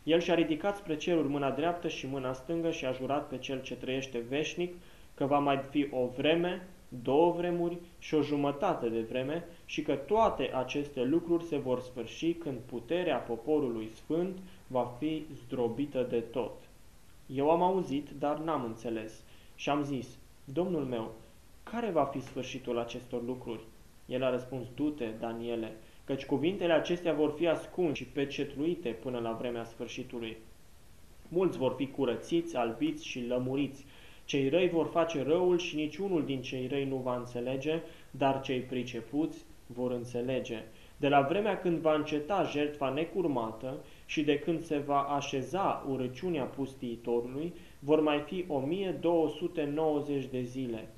El 0.03 0.21
și-a 0.21 0.35
ridicat 0.35 0.77
spre 0.77 0.97
ceruri 0.97 1.29
mâna 1.29 1.51
dreaptă 1.51 1.89
și 1.89 2.07
mâna 2.07 2.33
stângă 2.33 2.71
și 2.71 2.85
a 2.85 2.93
jurat 2.93 3.29
pe 3.29 3.39
cel 3.39 3.63
ce 3.63 3.75
trăiește 3.75 4.19
veșnic 4.29 4.75
că 5.15 5.25
va 5.25 5.39
mai 5.39 5.57
fi 5.71 5.89
o 5.91 6.07
vreme, 6.17 6.69
două 7.03 7.33
vremuri 7.33 7.79
și 7.99 8.15
o 8.15 8.23
jumătate 8.23 8.89
de 8.89 9.01
vreme 9.01 9.45
și 9.65 9.83
că 9.83 9.95
toate 9.95 10.51
aceste 10.55 11.03
lucruri 11.03 11.45
se 11.45 11.57
vor 11.57 11.81
sfârși 11.81 12.33
când 12.33 12.59
puterea 12.67 13.17
poporului 13.17 13.91
sfânt 13.95 14.39
va 14.67 14.95
fi 14.99 15.25
zdrobită 15.35 16.07
de 16.11 16.21
tot. 16.21 16.53
Eu 17.27 17.51
am 17.51 17.63
auzit, 17.63 18.09
dar 18.19 18.39
n-am 18.39 18.65
înțeles 18.65 19.23
și 19.55 19.71
am 19.71 19.83
zis, 19.85 20.07
Domnul 20.45 20.85
meu, 20.85 21.13
care 21.63 21.91
va 21.91 22.05
fi 22.05 22.21
sfârșitul 22.21 22.79
acestor 22.79 23.23
lucruri? 23.25 23.61
El 24.07 24.25
a 24.25 24.31
răspuns, 24.31 24.67
du-te, 24.75 25.07
Daniele, 25.21 25.73
căci 26.09 26.27
cuvintele 26.27 26.73
acestea 26.73 27.13
vor 27.13 27.35
fi 27.37 27.47
ascunse 27.47 27.95
și 27.95 28.05
pecetluite 28.05 28.89
până 28.89 29.19
la 29.19 29.33
vremea 29.33 29.65
sfârșitului. 29.65 30.37
Mulți 31.29 31.59
vor 31.59 31.75
fi 31.77 31.87
curățiți, 31.87 32.57
albiți 32.57 33.07
și 33.07 33.27
lămuriți. 33.27 33.85
Cei 34.25 34.49
răi 34.49 34.69
vor 34.69 34.87
face 34.87 35.23
răul 35.23 35.59
și 35.59 35.77
niciunul 35.77 36.25
din 36.25 36.43
cei 36.43 36.67
răi 36.67 36.85
nu 36.85 36.97
va 36.97 37.17
înțelege, 37.17 37.81
dar 38.11 38.41
cei 38.41 38.61
pricepuți 38.61 39.45
vor 39.67 39.91
înțelege. 39.91 40.63
De 40.97 41.09
la 41.09 41.21
vremea 41.21 41.59
când 41.59 41.79
va 41.79 41.95
înceta 41.95 42.43
jertfa 42.43 42.89
necurmată 42.89 43.77
și 44.07 44.23
de 44.23 44.39
când 44.39 44.63
se 44.63 44.79
va 44.79 45.01
așeza 45.01 45.87
urăciunea 45.91 46.45
pustiitorului, 46.45 47.53
vor 47.79 48.01
mai 48.01 48.19
fi 48.19 48.45
1290 48.49 50.25
de 50.25 50.43
zile. 50.43 50.89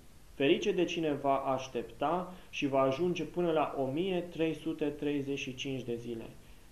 Ferice 0.40 0.72
de 0.72 0.84
cine 0.84 1.12
va 1.12 1.36
aștepta 1.36 2.32
și 2.50 2.66
va 2.66 2.80
ajunge 2.80 3.24
până 3.24 3.50
la 3.50 3.74
1335 3.78 5.82
de 5.82 5.94
zile. 5.94 6.24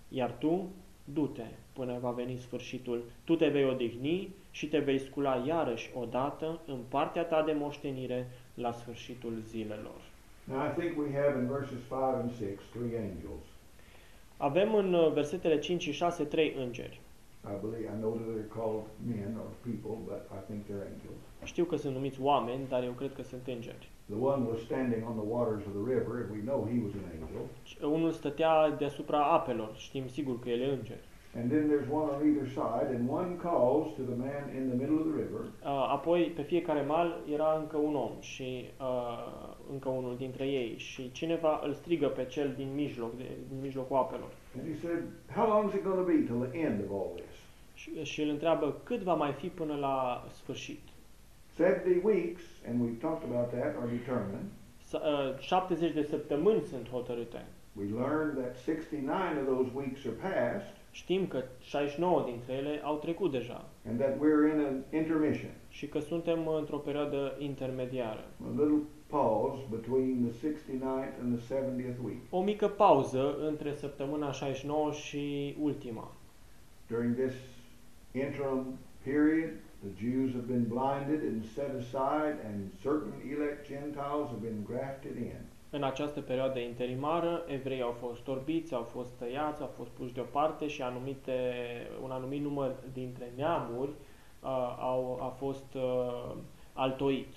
Iar 0.09 0.35
tu, 0.39 0.69
du-te 1.05 1.47
până 1.73 1.99
va 2.01 2.11
veni 2.11 2.37
sfârșitul. 2.37 3.05
Tu 3.25 3.37
te 3.37 3.49
vei 3.49 3.65
odihni 3.65 4.35
și 4.51 4.69
te 4.69 4.79
vei 4.79 4.99
scula 4.99 5.45
iarăși 5.47 5.91
odată 5.95 6.61
în 6.67 6.79
partea 6.89 7.25
ta 7.25 7.43
de 7.43 7.53
moștenire 7.53 8.31
la 8.55 8.73
sfârșitul 8.73 9.33
zilelor. 9.47 10.01
Now 10.45 10.67
I 10.67 10.81
think 10.81 10.99
we 10.99 11.21
have 11.21 11.41
in 11.41 11.47
verses 11.47 11.79
5 11.89 11.93
and 11.93 12.31
6 12.31 12.63
three 12.73 12.99
angels. 12.99 13.47
Avem 14.37 14.75
în 14.75 14.93
uh, 14.93 15.13
versetele 15.13 15.59
5 15.59 15.83
și 15.83 15.93
6 15.93 16.25
trei 16.25 16.55
îngeri. 16.59 17.01
I 17.45 17.55
believe, 17.65 17.85
I 17.95 17.97
know 18.03 18.13
that 18.19 18.27
they're 18.35 18.55
called 18.61 18.85
men 19.15 19.37
or 19.43 19.49
people, 19.71 19.95
but 20.11 20.21
I 20.39 20.41
think 20.47 20.59
they're 20.67 20.87
angels. 20.93 21.21
Știu 21.45 21.65
că 21.65 21.77
sunt 21.77 21.95
numiți 21.95 22.21
oameni, 22.23 22.61
dar 22.69 22.83
eu 22.85 22.93
cred 22.93 23.13
că 23.15 23.23
sunt 23.23 23.47
îngeri. 23.47 23.91
The 24.07 24.19
one 24.33 24.43
was 24.51 24.61
standing 24.61 25.03
on 25.11 25.17
the 25.23 25.29
waters 25.37 25.65
of 25.67 25.73
the 25.79 25.85
river, 25.95 26.13
and 26.23 26.31
we 26.37 26.43
know 26.51 26.59
he 26.73 26.79
was 26.85 26.93
an 27.01 27.07
angel. 27.15 27.43
Și 27.63 27.77
Unul 27.83 28.11
stătea 28.11 28.71
deasupra 28.71 29.21
apelor, 29.25 29.73
știm 29.77 30.09
sigur 30.09 30.39
că 30.39 30.49
el 30.49 30.61
e 30.61 30.71
înger. 30.73 30.99
And 31.37 31.51
then 31.51 31.69
there's 31.69 31.89
one 32.01 32.09
on 32.15 32.21
either 32.29 32.47
side, 32.49 32.89
and 32.97 33.09
one 33.09 33.37
calls 33.37 33.87
to 33.97 34.03
the 34.03 34.19
man 34.27 34.43
in 34.59 34.69
the 34.71 34.77
middle 34.81 34.99
of 35.01 35.07
the 35.11 35.17
river, 35.23 35.41
Uh, 35.63 35.95
Apoi, 35.97 36.33
pe 36.37 36.43
fiecare 36.43 36.83
mal 36.83 37.21
era 37.33 37.59
încă 37.61 37.77
un 37.77 37.95
om 37.95 38.13
și 38.21 38.65
uh, 38.81 39.55
încă 39.73 39.89
unul 39.89 40.17
dintre 40.17 40.45
ei 40.47 40.75
și 40.77 41.13
cineva 41.13 41.61
îl 41.65 41.73
strigă 41.73 42.09
pe 42.09 42.25
cel 42.25 42.53
din 42.57 42.75
mijloc, 42.75 43.17
de, 43.17 43.29
din 43.49 43.61
mijlocul 43.61 43.97
apelor 43.97 44.31
and 44.57 44.67
he 44.75 44.75
said, 44.87 45.01
How 45.37 45.47
long 45.49 45.69
is 45.69 45.75
it 45.75 45.85
going 45.85 45.99
to 46.05 46.09
be 46.15 46.19
till 46.29 46.41
the 46.47 46.59
end 46.67 46.77
of 46.85 46.91
all 46.91 47.11
this? 47.21 47.28
Și, 47.79 48.03
și 48.05 48.23
îl 48.23 48.29
întreabă 48.29 48.77
cât 48.83 49.01
va 49.03 49.15
mai 49.15 49.33
fi 49.33 49.47
până 49.47 49.75
la 49.75 50.25
sfârșit. 50.33 50.81
70 51.57 52.03
weeks, 52.05 52.43
and 52.69 52.77
we've 52.83 53.01
talked 53.01 53.31
about 53.31 53.49
that, 53.51 53.77
are 53.81 53.91
determined. 53.91 54.47
S- 54.89 54.93
uh, 54.93 55.39
70 55.39 55.93
de 55.93 56.03
săptămâni 56.03 56.63
sunt 56.63 56.89
hotărâte. 56.91 57.47
We 57.79 57.85
learned 58.01 58.37
that 58.45 58.57
69 58.57 59.19
of 59.41 59.47
those 59.47 59.71
weeks 59.75 60.01
are 60.07 60.17
past, 60.31 60.77
Știm 60.91 61.27
că 61.27 61.43
69 61.61 62.23
dintre 62.25 62.53
ele 62.53 62.81
au 62.85 62.97
trecut 62.97 63.31
deja 63.31 63.65
and 63.89 63.99
that 64.01 64.15
we're 64.17 64.55
in 64.55 64.61
an 64.67 64.99
intermission, 65.01 65.51
și 65.69 65.87
că 65.89 65.99
suntem 65.99 66.49
într-o 66.49 66.77
perioadă 66.77 67.35
intermediară. 67.39 68.25
a 68.45 68.51
little 68.51 68.83
pause 69.07 69.63
between 69.71 70.29
the 70.31 70.49
69th 70.49 71.21
and 71.23 71.39
the 71.39 71.55
70th 71.55 72.05
week. 72.05 72.21
O 72.31 72.43
mică 72.43 72.69
pauză 72.69 73.37
între 73.49 73.75
săptămâna 73.75 74.33
69 74.33 74.93
și 74.93 75.57
ultima. 75.61 76.13
During 76.89 77.15
this 77.17 77.35
interim 78.13 78.79
period, 79.05 79.51
the 79.83 79.93
Jews 80.05 80.33
have 80.35 80.47
been 80.47 80.65
blinded 80.65 81.21
and 81.23 81.45
set 81.55 81.73
aside, 81.83 82.37
and 82.45 82.71
certain 82.83 83.13
elect 83.33 83.69
Gentiles 83.69 84.29
have 84.31 84.43
been 84.43 84.65
grafted 84.65 85.17
in. 85.17 85.41
În 85.71 85.83
această 85.83 86.21
perioadă 86.21 86.59
interimară, 86.59 87.45
evreii 87.47 87.83
au 87.83 87.97
fost 88.01 88.29
orbiți, 88.29 88.75
au 88.75 88.83
fost 88.83 89.11
tăiați, 89.19 89.61
au 89.61 89.71
fost 89.77 89.91
puși 89.91 90.13
deoparte 90.13 90.69
și 90.69 90.83
anumite, 90.83 91.33
un 92.03 92.11
anumit 92.11 92.43
număr 92.43 92.75
dintre 92.93 93.33
neamuri 93.37 93.91
uh, 93.91 94.77
au, 94.81 95.19
a 95.23 95.29
fost 95.29 95.75
uh, 95.75 96.35
altoit. 96.73 97.29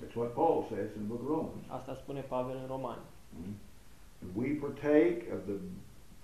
That's 0.00 0.14
what 0.14 0.32
Paul 0.32 0.64
says 0.68 0.94
in 0.96 1.02
the 1.02 1.08
book 1.08 1.20
of 1.22 1.28
Romans. 1.28 1.64
Asta 1.68 1.94
spune 1.94 2.20
Pavel 2.20 2.56
în 2.62 2.66
Romani. 2.66 3.04
Mm. 3.30 3.54
And 4.22 4.30
we 4.42 4.48
partake 4.66 5.16
of 5.34 5.40
the 5.50 5.58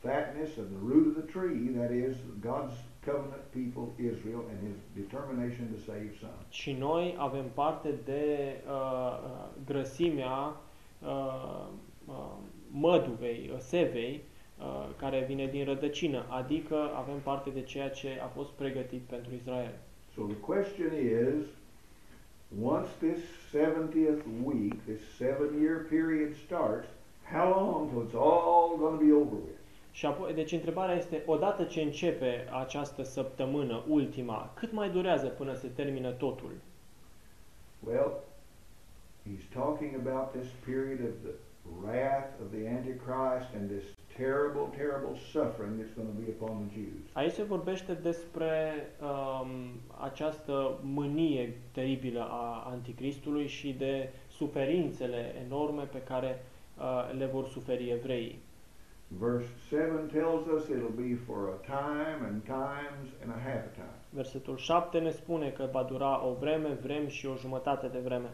fatness 0.06 0.50
of 0.56 0.66
the 0.74 0.80
root 0.90 1.06
of 1.10 1.14
the 1.20 1.28
tree, 1.38 1.62
that 1.80 1.92
is, 2.06 2.14
God's 2.40 2.76
covenant 3.04 3.44
people, 3.52 3.92
Israel, 3.98 4.44
and 4.50 4.58
his 4.68 4.76
determination 5.02 5.64
to 5.74 5.78
save 5.90 6.10
some. 6.20 6.38
Și 6.48 6.72
noi 6.72 7.14
avem 7.18 7.44
parte 7.54 7.94
de 8.04 8.56
uh, 8.66 8.72
uh, 8.72 9.48
grăsimea 9.66 10.56
uh, 11.02 11.66
uh, 12.06 12.14
măduvei, 12.70 13.50
uh, 13.52 13.58
sevei, 13.58 14.20
uh, 14.58 14.88
care 14.96 15.24
vine 15.28 15.46
din 15.46 15.64
rădăcină, 15.64 16.24
adică 16.28 16.90
avem 16.94 17.18
parte 17.22 17.50
de 17.50 17.62
ceea 17.62 17.90
ce 17.90 18.20
a 18.22 18.26
fost 18.26 18.50
pregătit 18.50 19.00
pentru 19.00 19.34
Israel. 19.34 19.74
So 20.14 20.22
the 20.22 20.36
question 20.36 20.92
is, 20.94 21.46
once 22.60 22.88
this 22.98 23.20
70th 23.54 24.24
week, 24.44 24.84
this 24.84 25.00
seven-year 25.16 25.76
period 25.88 26.34
starts, 26.46 26.88
how 27.32 27.48
long 27.48 27.90
till 27.90 28.02
it's 28.02 28.14
all 28.14 28.76
going 28.76 28.98
to 28.98 29.04
be 29.04 29.12
over 29.12 29.34
with? 29.34 29.61
Și 29.92 30.06
apoi, 30.06 30.34
deci 30.34 30.52
întrebarea 30.52 30.94
este, 30.94 31.22
odată 31.26 31.64
ce 31.64 31.80
începe 31.80 32.48
această 32.62 33.02
săptămână, 33.02 33.82
ultima, 33.88 34.52
cât 34.54 34.72
mai 34.72 34.90
durează 34.90 35.26
până 35.26 35.54
se 35.54 35.68
termină 35.68 36.10
totul? 36.10 36.50
Well, 37.86 38.12
he's 39.26 39.52
talking 39.52 39.94
about 39.94 40.32
this 40.32 40.48
period 40.64 41.00
of 41.00 41.14
the 41.22 41.34
wrath 41.82 42.30
of 42.42 42.50
the 42.50 42.68
Antichrist 42.68 43.54
and 43.54 43.70
this 43.70 43.84
terrible, 44.16 44.66
terrible 44.76 45.16
suffering 45.32 45.78
that's 45.78 45.94
going 45.94 46.08
to 46.14 46.18
be 46.22 46.28
upon 46.30 46.68
the 46.68 46.74
Jews. 46.74 47.04
Aici 47.12 47.32
se 47.32 47.42
vorbește 47.42 47.92
despre 47.92 48.74
um, 49.00 49.50
această 50.00 50.78
mânie 50.82 51.52
teribilă 51.72 52.28
a 52.30 52.68
Anticristului 52.70 53.46
și 53.46 53.72
de 53.72 54.08
suferințele 54.30 55.34
enorme 55.46 55.82
pe 55.82 56.02
care 56.02 56.44
uh, 56.78 57.18
le 57.18 57.26
vor 57.26 57.48
suferi 57.48 57.90
evreii. 57.90 58.38
Verse 59.18 59.46
7 59.70 60.08
tells 60.08 60.48
us 60.48 60.70
it'll 60.70 60.90
be 60.90 61.14
for 61.26 61.54
a 61.54 61.58
time 61.66 62.24
and 62.24 62.44
times 62.46 63.08
and 63.22 63.30
a 63.30 63.38
half 63.38 63.64
a 63.70 63.74
time. 63.76 63.98
Versetul 64.10 64.56
7 64.56 64.98
ne 64.98 65.10
spune 65.10 65.48
că 65.48 65.68
va 65.72 65.82
dura 65.82 66.26
o 66.26 66.34
vreme, 66.40 66.78
vrem 66.82 67.08
și 67.08 67.26
o 67.26 67.34
jumătate 67.36 67.86
de 67.86 67.98
vreme. 67.98 68.30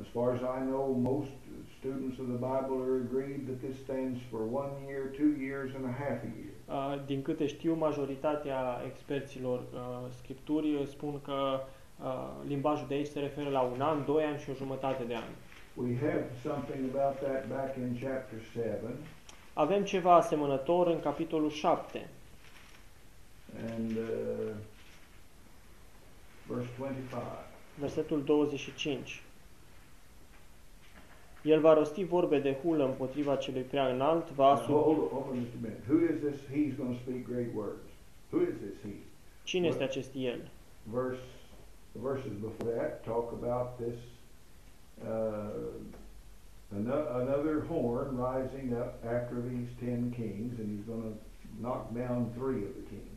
As 0.00 0.06
far 0.06 0.28
as 0.32 0.40
I 0.40 0.60
know, 0.70 0.92
most 1.02 1.30
students 1.78 2.18
of 2.18 2.26
the 2.26 2.40
Bible 2.50 2.78
are 2.86 2.96
agreed 3.08 3.40
that 3.48 3.58
this 3.66 3.76
stands 3.86 4.18
for 4.30 4.40
one 4.62 4.72
year, 4.88 5.02
two 5.20 5.32
years, 5.46 5.70
and 5.74 5.84
a 5.84 5.94
half 6.02 6.18
a 6.28 6.30
year. 6.40 6.52
Uh, 6.68 7.06
Din 7.06 7.22
câte 7.22 7.46
știu, 7.46 7.74
majoritatea 7.74 8.82
experților 8.86 9.58
uh, 9.58 10.10
scripturii 10.18 10.86
spun 10.86 11.20
că 11.20 11.60
uh, 11.60 12.28
limbajul 12.46 12.86
de 12.88 12.94
aici 12.94 13.06
se 13.06 13.20
referă 13.20 13.50
la 13.50 13.60
un 13.60 13.80
an, 13.80 14.04
doi 14.04 14.24
ani 14.24 14.38
și 14.38 14.50
o 14.50 14.54
jumătate 14.54 15.04
de 15.04 15.14
ani. 15.14 15.34
We 15.74 15.96
have 16.06 16.24
something 16.42 16.80
about 16.94 17.14
that 17.26 17.48
back 17.48 17.76
in 17.76 17.98
chapter 18.00 18.38
7, 18.52 18.80
Avem 19.54 19.84
ceva 19.84 20.14
asemănător 20.14 20.86
în 20.86 21.00
capitolul 21.00 21.50
7, 21.50 22.08
and 23.70 23.96
uh, 23.96 24.54
verse 26.46 26.68
25. 26.78 27.22
versetul 27.78 28.24
25. 28.24 29.22
El 31.42 31.60
va 31.60 31.74
rosti 31.74 32.04
vorbe 32.04 32.38
de 32.38 32.56
hulă 32.62 32.84
împotriva 32.84 33.36
celui 33.36 33.62
prea 33.62 33.88
înalt, 33.88 34.30
va 34.30 34.44
Now, 34.44 34.52
asum... 34.52 34.74
hold, 34.74 35.10
hold 35.10 35.26
on 35.30 35.38
just 35.38 35.52
a 35.52 35.58
minute. 35.60 35.82
Who 35.88 35.98
is 36.12 36.20
this 36.20 36.40
he's 36.50 36.76
going 36.76 36.94
to 36.96 37.00
speak 37.02 37.24
great 37.24 37.54
words? 37.54 37.88
Who 38.30 38.40
is 38.40 38.54
this 38.64 38.80
he? 38.82 38.94
Cine 39.44 39.66
este 39.66 39.82
acest 39.82 40.14
el? 40.14 40.40
Verse, 40.82 41.22
the 41.92 42.00
verses 42.00 42.32
before 42.40 42.74
that 42.76 43.02
talk 43.04 43.32
about 43.32 43.68
this 43.76 43.98
uh, 43.98 44.00
ano- 44.00 44.21
another 47.22 47.54
horn 47.68 48.08
rising 48.30 48.72
up 48.72 48.92
after 49.04 49.34
these 49.50 49.68
ten 49.84 50.10
kings, 50.18 50.58
and 50.58 50.68
he's 50.72 50.86
going 50.86 51.02
to 51.02 51.14
knock 51.60 51.82
down 51.94 52.18
three 52.38 52.62
of 52.68 52.72
the 52.78 52.84
kings. 52.88 53.10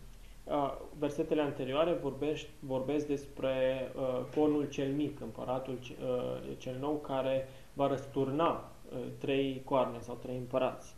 Uh, 0.47 0.71
versetele 0.99 1.41
anterioare 1.41 1.93
vorbești, 1.93 2.49
vorbesc 2.59 3.07
despre 3.07 3.53
uh, 3.95 4.19
conul 4.35 4.65
cel 4.69 4.91
mic, 4.93 5.19
împăratul 5.21 5.77
ce- 5.79 5.95
uh, 6.03 6.55
cel 6.57 6.77
nou 6.79 6.95
care 6.95 7.47
va 7.73 7.87
răsturna 7.87 8.49
uh, 8.49 8.99
trei 9.17 9.61
coarne 9.65 9.97
sau 9.99 10.17
trei 10.21 10.37
împărați. 10.37 10.95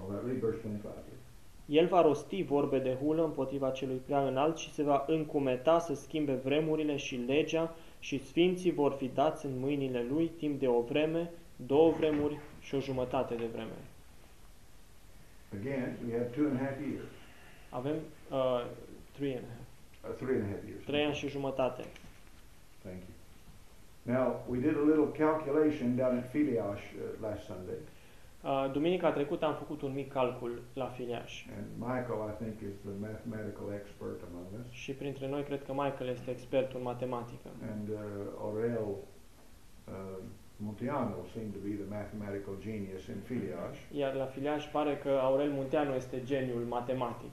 All 0.00 0.08
right, 0.10 0.24
read 0.26 0.38
verse 0.40 0.60
25. 0.62 0.80
please. 0.80 1.20
El 1.66 1.86
va 1.86 2.00
rosti 2.02 2.42
vorbe 2.42 2.78
de 2.78 2.96
hulă 3.02 3.24
împotriva 3.24 3.70
celui 3.70 3.96
prea 4.06 4.26
înalt 4.26 4.56
și 4.56 4.72
se 4.72 4.82
va 4.82 5.04
încumeta 5.06 5.78
să 5.78 5.94
schimbe 5.94 6.32
vremurile 6.34 6.96
și 6.96 7.16
legea 7.16 7.74
și 8.02 8.24
sfinții 8.24 8.72
vor 8.72 8.92
fi 8.92 9.10
dați 9.14 9.46
în 9.46 9.58
mâinile 9.58 10.02
lui 10.10 10.26
timp 10.38 10.60
de 10.60 10.68
o 10.68 10.80
vreme, 10.80 11.30
două 11.66 11.90
vremuri 11.92 12.38
și 12.60 12.74
o 12.74 12.80
jumătate 12.80 13.34
de 13.34 13.46
vreme. 13.46 13.76
Again, 15.60 15.96
we 16.06 16.12
have 16.18 16.28
two 16.36 16.44
and 16.46 16.56
a 16.60 16.64
half 16.64 16.78
years, 16.80 17.12
Avem 17.70 17.96
uh, 18.30 18.64
three 19.12 19.34
and 19.36 19.44
a 19.44 19.52
half, 19.56 20.10
uh, 20.10 20.16
three 20.20 20.34
and 20.40 20.44
a 20.44 20.48
half 20.54 20.62
years. 20.68 20.84
trei 20.84 21.04
ani 21.04 21.14
și 21.14 21.28
jumătate. 21.28 21.84
Thank 22.82 22.96
you. 23.06 23.10
Now, 24.16 24.26
we 24.50 24.58
did 24.58 24.76
a 24.76 24.84
little 24.90 25.10
calculation 25.24 25.96
down 25.96 26.16
at 26.16 26.26
Filiash 26.30 26.84
uh, 26.94 27.20
last 27.20 27.42
Sunday, 27.44 27.80
Uh, 28.44 28.70
duminica 28.72 29.10
trecută 29.12 29.44
am 29.44 29.54
făcut 29.54 29.82
un 29.82 29.92
mic 29.92 30.12
calcul 30.12 30.62
la 30.74 30.86
filiaș 30.86 31.44
and 31.58 31.66
Michael, 31.78 32.20
I 32.30 32.34
think, 32.42 32.54
is 32.70 32.76
the 32.88 32.96
mathematical 33.08 33.66
expert 33.80 34.20
among 34.30 34.46
us, 34.60 34.66
și 34.70 34.92
printre 34.92 35.28
noi 35.28 35.42
cred 35.42 35.62
că 35.64 35.72
Michael 35.72 36.08
este 36.16 36.30
expertul 36.30 36.76
în 36.78 36.82
matematică. 36.84 37.48
and 37.72 37.88
uh, 37.88 37.96
Aurel 38.40 38.86
uh, 39.88 40.18
Montiano 40.56 41.16
seemed 41.34 41.52
to 41.52 41.62
be 41.68 41.74
the 41.82 41.88
mathematical 42.00 42.54
genius 42.66 43.06
in 43.06 43.20
Filiash. 43.28 43.78
Iar 44.00 44.14
la 44.14 44.24
filiaș 44.24 44.64
pare 44.64 44.96
că 45.02 45.08
Aurel 45.08 45.50
Munteanu 45.50 45.94
este 45.94 46.22
geniul 46.24 46.64
matematic. 46.68 47.30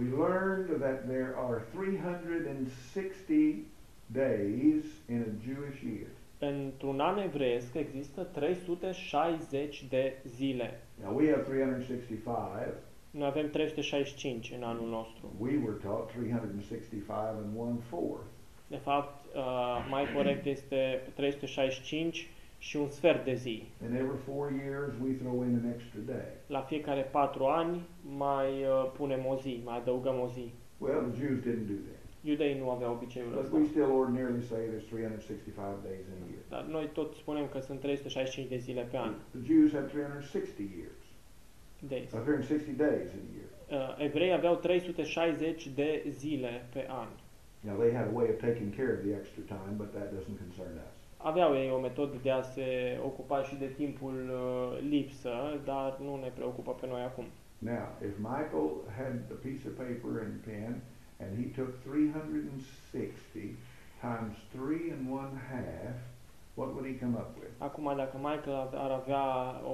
We 0.00 0.04
learned 0.26 0.68
that 0.80 0.98
there 1.06 1.32
are 1.46 1.58
360 1.74 3.66
days 4.06 4.84
in 5.08 5.20
a 5.28 5.32
Jewish 5.46 5.80
year. 5.82 6.08
Într-un 6.46 7.00
an 7.00 7.18
evreiesc 7.18 7.74
există 7.74 8.22
360 8.22 9.84
de 9.88 10.16
zile. 10.24 10.80
Now, 11.02 11.16
we 11.16 11.30
have 11.30 11.42
365. 11.42 12.74
Noi 13.10 13.26
avem 13.26 13.50
365 13.50 14.52
în 14.56 14.62
anul 14.62 14.88
nostru. 14.88 15.32
We 15.38 15.56
were 15.64 15.76
taught 15.82 16.10
365 16.10 17.02
and 17.08 17.58
one 17.58 17.78
fourth. 17.88 18.24
De 18.66 18.76
fapt, 18.76 19.34
uh, 19.34 19.86
mai 19.90 20.04
corect 20.14 20.46
este 20.46 21.00
365 21.14 22.28
și 22.58 22.76
un 22.76 22.88
sfert 22.88 23.24
de 23.24 23.34
zi. 23.34 23.62
And 23.84 23.94
every 23.94 24.18
four 24.24 24.52
years, 24.64 24.92
we 25.04 25.12
throw 25.12 25.42
in 25.42 25.60
an 25.64 25.70
extra 25.74 26.00
day. 26.06 26.28
La 26.46 26.60
fiecare 26.60 27.02
patru 27.02 27.44
ani 27.44 27.80
mai 28.16 28.48
uh, 28.62 28.92
punem 28.96 29.26
o 29.26 29.36
zi, 29.36 29.60
mai 29.64 29.76
adăugăm 29.76 30.20
o 30.20 30.28
zi. 30.28 30.52
Well, 30.78 31.00
the 31.10 31.20
Jews 31.20 31.38
didn't 31.38 31.66
do 31.66 31.78
that. 31.88 32.01
Iudeii 32.30 32.58
nu 32.58 32.70
aveau 32.70 32.92
obiceiul 32.94 33.30
But 33.34 33.42
ăsta. 33.44 33.56
we 33.56 33.64
still 33.74 33.90
ordinarily 34.02 34.42
say 34.52 34.60
there's 34.72 34.88
365 34.88 35.82
days 35.88 36.04
in 36.14 36.18
a 36.26 36.28
year. 36.32 36.42
Dar 36.54 36.62
noi 36.76 36.86
tot 36.98 37.14
spunem 37.14 37.46
că 37.52 37.58
sunt 37.60 37.80
365 37.80 38.48
de 38.48 38.56
zile 38.56 38.82
pe 38.90 38.96
an. 38.96 39.14
The 39.30 39.40
Jews 39.52 39.70
had 39.72 39.86
360 39.90 40.58
years, 40.80 41.02
Days. 41.94 42.12
uh, 42.12 42.20
360 42.20 42.76
days 42.86 43.08
in 43.18 43.22
a 43.28 43.32
year. 43.38 43.48
Uh, 43.76 44.04
evrei 44.06 44.32
aveau 44.32 44.54
360 44.54 45.68
de 45.68 46.04
zile 46.08 46.66
pe 46.72 46.86
an. 46.88 47.08
Now, 47.68 47.76
they 47.82 47.92
had 47.98 48.06
a 48.12 48.14
way 48.18 48.26
of 48.34 48.36
taking 48.48 48.70
care 48.78 48.90
of 48.96 49.00
the 49.06 49.12
extra 49.20 49.42
time, 49.56 49.74
but 49.76 49.88
that 49.96 50.08
doesn't 50.16 50.38
concern 50.44 50.74
us. 50.86 50.94
Aveau 51.16 51.54
ei 51.54 51.70
o 51.70 51.78
metodă 51.80 52.16
de 52.22 52.30
a 52.30 52.42
se 52.42 52.98
ocupa 53.04 53.42
și 53.42 53.54
de 53.56 53.66
timpul 53.66 54.16
uh, 54.30 54.78
lipsă, 54.88 55.60
dar 55.64 55.98
nu 56.00 56.16
ne 56.16 56.30
preocupă 56.34 56.70
pe 56.80 56.86
noi 56.86 57.00
acum. 57.02 57.24
Now, 57.58 57.84
if 58.08 58.14
Michael 58.18 58.68
had 58.98 59.14
a 59.30 59.38
piece 59.46 59.64
of 59.68 59.74
paper 59.84 60.12
and 60.26 60.34
pen, 60.48 60.82
and 61.22 61.30
he 61.40 61.46
took 61.60 61.70
360 61.82 63.56
times 64.00 64.36
three 64.54 64.84
and 64.94 65.02
one 65.20 65.32
half, 65.50 65.96
what 66.54 66.68
would 66.74 66.86
he 66.90 66.94
come 67.04 67.14
up 67.22 67.30
with? 67.40 67.50
Acum, 67.58 67.92
dacă 67.96 68.16
Michael 68.16 68.56
ave- 68.56 68.76
ar 68.76 68.90
avea 68.90 69.24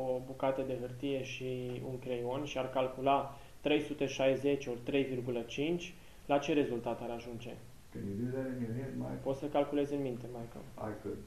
o 0.00 0.20
bucată 0.26 0.62
de 0.66 0.76
hârtie 0.80 1.22
și 1.22 1.80
un 1.90 1.98
creion 1.98 2.44
și 2.44 2.58
ar 2.58 2.70
calcula 2.70 3.38
360 3.60 4.66
ori 4.66 4.78
3,5, 4.84 5.94
la 6.26 6.38
ce 6.38 6.52
rezultat 6.52 7.00
ar 7.02 7.10
ajunge? 7.10 7.52
Can 7.92 8.02
you 8.08 8.16
do 8.22 8.28
that 8.36 8.46
in 8.54 8.58
your 8.64 8.74
head, 8.80 8.92
Michael? 8.96 9.20
Poți 9.22 9.38
să 9.38 9.46
calculezi 9.46 9.94
în 9.94 10.02
minte, 10.02 10.26
Michael. 10.38 10.64
I 10.90 10.94
could. 11.02 11.18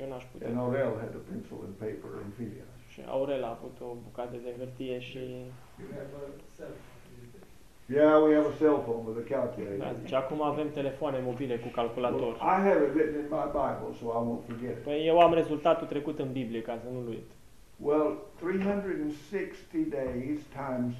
Eu 0.00 0.06
n-aș 0.08 0.24
putea. 0.32 0.48
And 0.48 0.58
Aurel 0.64 0.92
had 1.04 1.12
a 1.20 1.22
pencil 1.30 1.58
and 1.66 1.74
paper 1.84 2.10
and 2.22 2.30
Phileas. 2.38 2.72
Și 2.92 3.00
Aurel 3.14 3.42
a 3.44 3.50
avut 3.58 3.76
o 3.88 3.88
bucată 4.06 4.36
de 4.46 4.50
hârtie 4.58 4.96
și... 5.08 5.18
Yeah, 7.98 8.14
we 8.26 8.34
have 8.34 8.46
a 8.52 8.56
cell 8.58 8.78
phone 8.86 9.02
with 9.08 9.16
a 9.24 9.28
Da, 9.28 9.34
calculator. 9.36 9.94
zice, 10.02 10.16
acum 10.16 10.42
avem 10.42 10.70
telefoane 10.70 11.18
mobile 11.24 11.54
cu 11.58 11.62
Well, 11.62 11.74
calculator. 11.74 12.32
I 12.56 12.58
have 12.68 12.80
it 12.86 12.92
written 12.94 13.18
in 13.24 13.28
my 13.38 13.46
Bible, 13.60 13.90
so 14.00 14.04
I 14.18 14.20
won't 14.28 14.44
forget 14.50 14.70
it. 14.76 14.82
Păi 14.82 15.06
eu 15.06 15.18
am 15.20 15.34
rezultatul 15.34 15.86
trecut 15.86 16.18
în 16.18 16.32
Biblie, 16.32 16.62
ca 16.62 16.78
să 16.82 16.88
nu-l 16.92 17.08
uit. 17.08 17.30
Well, 17.76 18.16
360 18.40 19.86
days 19.88 20.38
times 20.62 20.94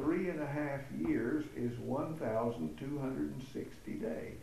three 0.00 0.24
and 0.30 0.40
a 0.48 0.50
half 0.60 0.82
years 1.10 1.44
is 1.66 1.72
1,260 1.86 4.00
days. 4.00 4.42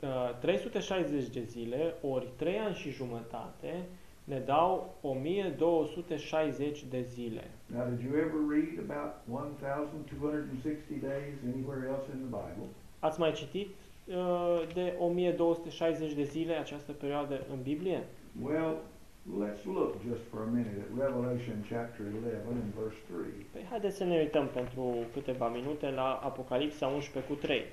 Uh, 0.00 0.38
360 0.40 1.28
de 1.28 1.42
zile 1.42 1.94
ori 2.00 2.28
3 2.36 2.58
ani 2.58 2.74
și 2.74 2.90
jumătate 2.90 3.84
ne 4.24 4.38
dau 4.38 4.94
1260 5.00 6.84
de 6.90 7.02
zile. 7.02 7.50
Now, 7.66 7.84
did 7.90 8.00
you 8.00 8.16
ever 8.16 8.38
read 8.48 8.78
about 8.90 9.12
1,260 9.26 11.00
days 11.00 11.36
anywhere 11.54 11.88
else 11.88 12.06
in 12.14 12.18
the 12.18 12.30
Bible? 12.40 12.66
Ați 12.98 13.20
mai 13.20 13.32
citit 13.32 13.68
uh, 13.68 14.62
de 14.74 14.94
1260 14.98 16.12
de 16.12 16.22
zile 16.22 16.54
această 16.54 16.92
perioadă 16.92 17.46
în 17.52 17.62
Biblie? 17.62 18.02
Well, 18.42 18.76
let's 19.40 19.64
look 19.64 19.94
just 20.08 20.22
for 20.30 20.40
a 20.40 20.50
minute 20.50 20.76
at 20.84 20.90
Revelation 21.04 21.56
chapter 21.68 22.06
11 22.06 22.58
and 22.62 22.72
verse 22.80 22.98
3. 23.06 23.46
Păi 23.52 23.66
haideți 23.70 23.96
să 23.96 24.04
ne 24.04 24.18
uităm 24.18 24.46
pentru 24.46 24.94
câteva 25.12 25.48
minute 25.48 25.90
la 25.90 26.20
Apocalipsa 26.22 26.86
11 26.86 27.32
cu 27.32 27.38
3. 27.38 27.64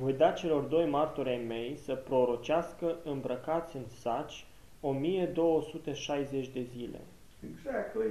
Voi 0.00 0.09
da 0.20 0.30
celor 0.30 0.62
doi 0.62 0.86
martori 0.86 1.28
ai 1.28 1.44
mei 1.48 1.76
să 1.76 1.94
prorocească 1.94 2.96
îmbrăcați 3.04 3.76
în 3.76 3.86
saci 3.88 4.46
1260 4.80 6.48
de 6.48 6.62
zile. 6.62 7.00
Exactly 7.50 8.10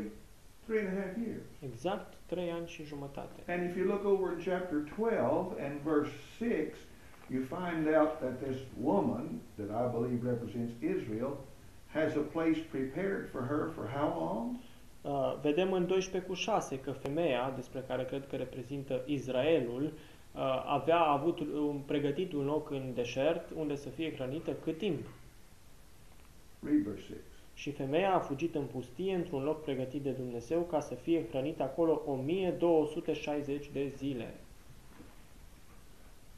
three 0.65 0.79
and 0.79 0.97
a 0.97 1.01
half 1.01 1.15
years. 1.25 1.45
Exact 1.71 2.13
3 2.25 2.51
ani 2.51 2.67
și 2.67 2.83
jumătate. 2.83 3.51
And 3.51 3.69
if 3.69 3.75
you 3.77 3.85
look 3.85 4.05
over 4.05 4.27
in 4.37 4.43
chapter 4.51 4.77
12 4.97 5.63
and 5.65 5.73
verse 5.91 6.11
6, 6.37 6.75
you 7.33 7.41
find 7.57 7.81
out 7.97 8.11
that 8.23 8.35
this 8.45 8.57
woman, 8.81 9.27
that 9.59 9.69
I 9.83 9.85
believe 9.97 10.29
represents 10.33 10.73
Israel, 10.95 11.33
has 11.97 12.11
a 12.15 12.25
place 12.35 12.59
prepared 12.75 13.23
for 13.33 13.41
her 13.51 13.61
for 13.75 13.85
how 13.97 14.09
long? 14.25 14.47
Uh, 15.01 15.39
vedem 15.41 15.71
în 15.73 15.87
12 15.87 16.29
cu 16.29 16.35
6 16.35 16.79
că 16.79 16.91
femeia, 16.91 17.53
despre 17.55 17.83
care 17.87 18.03
cred 18.05 18.27
că 18.27 18.35
reprezintă 18.35 19.01
Israelul, 19.05 19.83
uh, 19.83 19.91
avea 20.65 20.99
avut 20.99 21.39
un, 21.39 21.79
pregătit 21.85 22.33
un 22.33 22.45
loc 22.45 22.71
în 22.71 22.93
deșert 22.93 23.49
unde 23.55 23.75
să 23.75 23.89
fie 23.89 24.13
hrănită 24.13 24.51
cât 24.51 24.77
timp. 24.77 24.99
Read 26.63 26.77
verse 26.77 27.01
6. 27.01 27.13
Și 27.53 27.71
femeia 27.71 28.13
a 28.13 28.19
fugit 28.19 28.55
în 28.55 28.65
pustie 28.65 29.15
într-un 29.15 29.43
loc 29.43 29.61
pregătit 29.63 30.01
de 30.01 30.11
Dumnezeu 30.11 30.61
ca 30.61 30.79
să 30.79 30.95
fie 30.95 31.25
hrănită 31.29 31.63
acolo 31.63 32.01
1260 32.05 33.69
de 33.73 33.87
zile. 33.87 34.33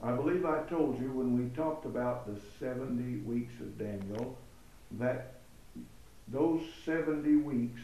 I 0.04 0.12
believe 0.24 0.48
I 0.48 0.70
told 0.70 1.00
you 1.00 1.12
when 1.16 1.38
we 1.40 1.46
talked 1.56 1.86
about 1.96 2.26
the 2.26 2.38
70 2.60 3.22
weeks 3.28 3.54
of 3.60 3.68
Daniel 3.78 4.36
that 4.98 5.42
those 6.32 6.62
70 6.86 7.30
weeks 7.46 7.82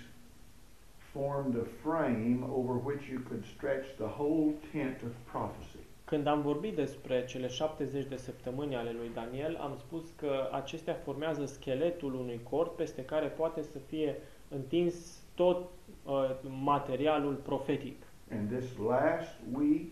formed 1.13 1.55
a 1.55 1.67
frame 1.83 2.43
over 2.43 2.73
which 2.73 3.07
you 3.11 3.19
could 3.19 3.43
stretch 3.55 3.85
the 3.97 4.11
whole 4.17 4.53
tent 4.71 5.03
of 5.03 5.11
prophecy. 5.25 5.86
Când 6.09 6.27
am 6.27 6.41
vorbit 6.41 6.75
despre 6.75 7.25
cele 7.25 7.47
70 7.47 8.05
de 8.05 8.15
săptămâni 8.15 8.75
ale 8.75 8.91
lui 8.91 9.09
Daniel, 9.13 9.57
am 9.61 9.75
spus 9.77 10.03
că 10.15 10.49
acestea 10.51 10.93
formează 10.93 11.45
scheletul 11.45 12.13
unui 12.13 12.39
corp 12.49 12.75
peste 12.75 13.05
care 13.05 13.27
poate 13.27 13.61
să 13.61 13.77
fie 13.79 14.15
întins 14.49 15.21
tot 15.35 15.65
uh, 16.05 16.29
materialul 16.63 17.33
profetic. 17.33 17.95
And 18.31 18.49
this 18.49 18.77
last 18.87 19.35
week 19.53 19.91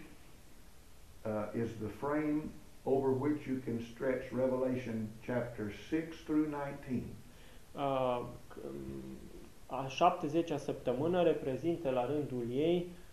uh, 1.26 1.62
is 1.64 1.70
the 1.70 1.88
frame 1.98 2.42
over 2.84 3.10
which 3.22 3.46
you 3.46 3.58
can 3.66 3.80
stretch 3.94 4.24
Revelation 4.36 5.08
chapter 5.26 5.72
6 5.90 6.08
through 6.26 6.48
19. 6.48 7.04
Uh, 7.76 8.26
c- 8.52 8.58
a 9.66 9.88
70-a 9.88 10.58
săptămână 10.58 11.24
reprezintă 11.24 11.90
la 11.90 12.06
rândul 12.06 12.46
ei 12.52 12.78
uh, 12.90 13.04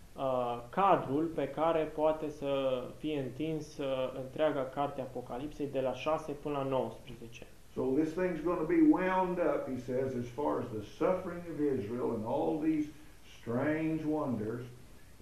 cadrul 0.71 1.25
pe 1.25 1.49
care 1.49 1.83
poate 1.83 2.29
să 2.29 2.83
fie 2.99 3.21
întins 3.21 3.79
uh, 3.79 3.87
întreaga 4.25 4.65
carte 4.65 5.01
a 5.01 5.05
Apocalipsei 5.05 5.69
de 5.73 5.81
la 5.81 5.93
6 5.93 6.33
până 6.33 6.57
la 6.59 6.65
19. 6.65 7.47
So 7.75 7.83
this 7.83 8.13
thing's 8.13 8.43
going 8.45 8.59
to 8.59 8.71
be 8.77 8.83
wound 8.91 9.39
up, 9.39 9.61
he 9.75 9.79
says, 9.91 10.09
as 10.23 10.29
far 10.39 10.53
as 10.63 10.67
the 10.79 10.85
suffering 11.01 11.43
of 11.53 11.57
Israel 11.77 12.09
and 12.17 12.25
all 12.35 12.53
these 12.69 12.87
strange 13.39 14.03
wonders 14.17 14.65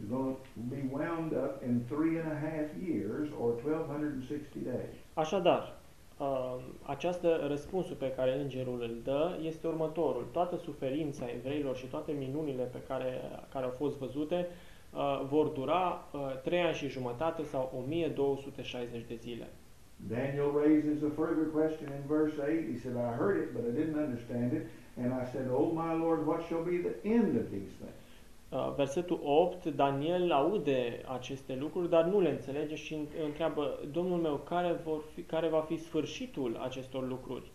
is 0.00 0.06
going 0.08 0.34
to 0.34 0.60
be 0.74 0.82
wound 0.98 1.32
up 1.44 1.62
in 1.68 1.74
three 1.92 2.14
and 2.20 2.28
a 2.36 2.38
half 2.48 2.68
years 2.90 3.28
or 3.40 3.48
1260 3.52 4.64
days. 4.64 4.94
Așadar, 5.14 5.76
uh, 6.18 6.54
această 6.82 7.44
răspunsul 7.48 7.96
pe 7.96 8.12
care 8.16 8.40
îngerul 8.40 8.80
îl 8.82 8.96
dă 9.04 9.38
este 9.42 9.66
următorul. 9.66 10.26
Toată 10.32 10.56
suferința 10.56 11.24
evreilor 11.36 11.76
și 11.76 11.86
toate 11.86 12.12
minunile 12.12 12.62
pe 12.62 12.78
care, 12.88 13.20
care 13.52 13.64
au 13.64 13.74
fost 13.76 13.98
văzute 13.98 14.36
uh, 14.48 14.69
vor 15.28 15.48
dura 15.48 16.08
uh, 16.12 16.40
3 16.42 16.60
ani 16.60 16.74
și 16.74 16.88
jumătate 16.88 17.42
sau 17.42 17.72
1260 17.78 19.04
de 19.08 19.14
zile. 19.14 19.48
Daniel 20.08 20.50
raises 20.62 21.02
a 21.02 21.10
further 21.14 21.46
question 21.52 21.88
in 21.98 22.02
verse 22.06 22.34
8. 22.38 22.72
He 22.72 22.78
said, 22.78 22.96
I 22.96 23.12
heard 23.20 23.36
it, 23.42 23.52
but 23.52 23.62
I 23.70 23.72
didn't 23.78 23.98
understand 24.06 24.52
it. 24.52 24.66
And 25.02 25.12
I 25.12 25.24
said, 25.32 25.46
Oh, 25.50 25.72
my 25.72 25.92
Lord, 26.04 26.26
what 26.26 26.40
shall 26.46 26.64
be 26.64 26.76
the 26.88 26.94
end 27.16 27.36
of 27.36 27.46
these 27.54 27.72
things? 27.80 28.00
Uh, 28.52 28.72
Versetul 28.76 29.20
8, 29.22 29.64
Daniel 29.64 30.32
aude 30.32 31.00
aceste 31.06 31.56
lucruri, 31.60 31.88
dar 31.88 32.04
nu 32.04 32.20
le 32.20 32.30
înțelege 32.30 32.74
și 32.74 32.98
întreabă, 33.24 33.78
Domnul 33.92 34.18
meu, 34.18 34.36
care, 34.36 34.80
vor 34.84 35.02
fi, 35.14 35.22
care 35.22 35.48
va 35.48 35.60
fi 35.60 35.76
sfârșitul 35.76 36.56
acestor 36.62 37.08
lucruri? 37.08 37.50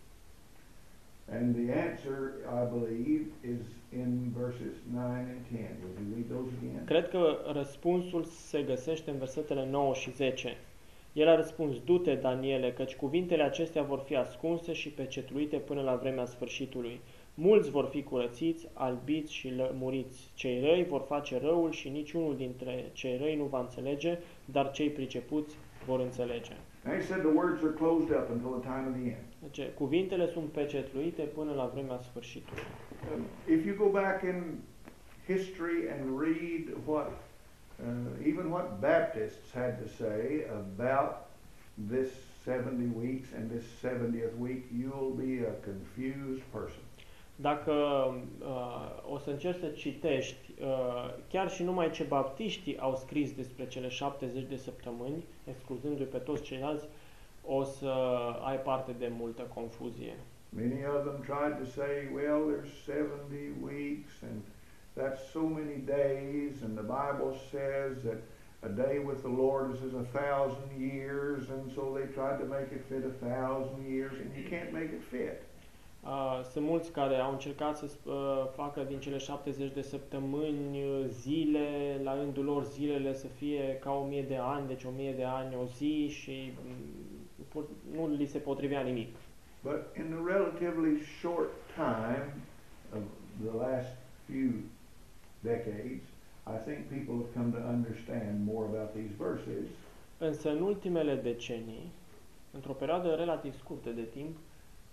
And 1.31 1.55
the 1.55 1.73
answer, 1.73 2.17
I 2.47 2.65
believe, 2.65 3.25
is 3.43 3.61
in 3.91 4.31
verses 4.37 4.75
9 4.93 5.19
and 5.19 5.45
10. 5.51 5.57
Would 5.81 5.99
you 5.99 6.15
read 6.15 6.29
those 6.29 6.51
again? 6.59 6.85
Cred 6.85 7.09
că 7.09 7.37
răspunsul 7.53 8.23
se 8.23 8.61
găsește 8.61 9.11
în 9.11 9.17
versetele 9.17 9.67
9 9.69 9.93
și 9.93 10.11
10. 10.11 10.57
El 11.13 11.27
a 11.27 11.35
răspuns, 11.35 11.75
du-te, 11.85 12.15
Daniele, 12.15 12.71
căci 12.71 12.95
cuvintele 12.95 13.43
acestea 13.43 13.83
vor 13.83 13.99
fi 13.99 14.15
ascunse 14.15 14.73
și 14.73 14.89
pecetluite 14.89 15.57
până 15.57 15.81
la 15.81 15.95
vremea 15.95 16.25
sfârșitului. 16.25 17.01
Mulți 17.33 17.69
vor 17.69 17.85
fi 17.85 18.03
curățiți, 18.03 18.67
albiți 18.73 19.33
și 19.33 19.53
lămuriți. 19.55 20.31
Cei 20.33 20.59
răi 20.59 20.85
vor 20.89 21.01
face 21.07 21.39
răul 21.39 21.71
și 21.71 21.89
niciunul 21.89 22.35
dintre 22.35 22.89
cei 22.93 23.17
răi 23.17 23.35
nu 23.35 23.43
va 23.43 23.59
înțelege, 23.59 24.17
dar 24.45 24.71
cei 24.71 24.89
pricepuți 24.89 25.55
vor 25.85 25.99
înțelege. 25.99 26.53
And 26.85 26.95
he 27.01 27.01
said 27.01 27.21
the 27.21 27.35
words 27.41 27.63
are 27.63 27.73
closed 27.73 28.09
up 28.19 28.29
until 28.29 28.51
the 28.59 28.63
time 28.71 28.85
of 28.89 28.93
the 28.99 29.07
end. 29.17 29.27
Deci, 29.51 29.67
cuvintele 29.73 30.27
sunt 30.27 30.49
pecetluite 30.51 31.21
până 31.21 31.53
la 31.53 31.65
vremea 31.73 31.97
sfârșitului. 31.97 32.63
Um, 33.15 33.21
if 33.57 33.65
you 33.65 33.75
go 33.77 33.89
back 33.89 34.23
in 34.23 34.43
history 35.27 35.89
and 35.93 36.19
read 36.19 36.63
what, 36.85 37.07
uh, 37.07 38.27
even 38.31 38.45
what 38.51 38.79
Baptists 38.79 39.51
had 39.53 39.73
to 39.83 39.87
say 39.87 40.45
about 40.49 41.13
this 41.91 42.09
70 42.45 42.91
weeks 43.03 43.27
and 43.37 43.51
this 43.51 43.65
70th 43.81 44.37
week, 44.39 44.63
you'll 44.81 45.15
be 45.25 45.45
a 45.53 45.55
confused 45.69 46.43
person. 46.51 46.83
Dacă 47.35 47.71
uh, 48.41 49.13
o 49.13 49.17
să 49.17 49.29
încerci 49.29 49.59
să 49.59 49.67
citești 49.67 50.51
uh, 50.61 51.13
chiar 51.29 51.49
și 51.49 51.63
numai 51.63 51.91
ce 51.91 52.03
baptiștii 52.03 52.79
au 52.79 52.95
scris 52.95 53.31
despre 53.31 53.67
cele 53.67 53.87
70 53.87 54.43
de 54.43 54.55
săptămâni, 54.55 55.23
excluzându-i 55.43 56.05
pe 56.05 56.17
toți 56.17 56.41
ceilalți, 56.41 56.85
o 57.47 57.63
să 57.63 57.93
ai 58.45 58.57
parte 58.59 58.91
de 58.99 59.11
multă 59.19 59.41
confuzie. 59.53 60.15
Many 60.49 60.85
of 60.95 61.03
them 61.07 61.19
tried 61.31 61.55
to 61.63 61.65
say, 61.79 61.93
well, 62.17 62.39
there's 62.51 62.71
70 62.85 63.51
weeks 63.61 64.13
and 64.21 64.39
that's 64.97 65.21
so 65.37 65.41
many 65.59 65.77
days, 65.99 66.53
and 66.63 66.77
the 66.77 66.87
Bible 66.99 67.31
says 67.51 67.93
that 68.07 68.19
a 68.69 68.69
day 68.69 68.95
with 69.09 69.21
the 69.21 69.33
Lord 69.43 69.65
is 69.75 69.81
as 69.89 69.93
a 69.93 70.07
thousand 70.19 70.69
years, 70.91 71.49
and 71.49 71.63
so 71.75 71.81
they 71.97 72.07
tried 72.17 72.37
to 72.43 72.45
make 72.57 72.69
it 72.77 72.83
fit 72.89 73.03
a 73.13 73.15
thousand 73.29 73.79
years, 73.95 74.13
and 74.21 74.29
you 74.37 74.45
can't 74.53 74.71
make 74.79 74.91
it 74.99 75.03
fit. 75.03 75.37
Uh, 76.03 76.43
sunt 76.51 76.65
mulți 76.65 76.91
care 76.91 77.15
au 77.15 77.31
încercat 77.31 77.77
să 77.77 77.85
uh, 78.05 78.13
facă 78.55 78.83
din 78.83 78.99
cele 78.99 79.17
70 79.17 79.73
de 79.73 79.81
săptămâni 79.81 80.83
uh, 80.83 81.05
zile, 81.07 81.99
la 82.03 82.15
rândul 82.15 82.43
lor 82.43 82.63
zilele 82.63 83.13
să 83.13 83.27
fie 83.27 83.77
ca 83.81 83.91
1000 83.91 84.21
de 84.21 84.35
ani, 84.41 84.67
deci 84.67 84.83
1000 84.83 85.11
de 85.13 85.23
ani 85.23 85.55
o 85.55 85.65
zi 85.65 86.07
și 86.09 86.53
mm, 86.65 86.71
pur- 86.71 87.04
nu 87.95 88.07
li 88.07 88.25
se 88.25 88.37
potrivea 88.37 88.81
nimic. 88.81 89.15
But 89.63 89.81
in 89.97 90.05
the 90.15 90.33
relatively 90.33 91.01
short 91.19 91.49
time 91.75 92.25
of 92.93 93.01
the 93.45 93.57
last 93.57 93.91
few 94.25 94.51
decades, 95.41 96.03
I 96.47 96.57
think 96.65 96.77
people 96.89 97.15
have 97.21 97.33
come 97.33 97.51
to 97.51 97.61
understand 97.75 98.45
more 98.45 98.65
about 98.65 98.93
these 98.93 99.13
verses. 99.17 99.67
Însă 100.17 100.49
în 100.51 100.61
ultimele 100.61 101.15
decenii, 101.15 101.91
într-o 102.51 102.73
perioadă 102.73 103.09
relativ 103.15 103.57
scurtă 103.57 103.89
de 103.89 104.03
timp, 104.03 104.37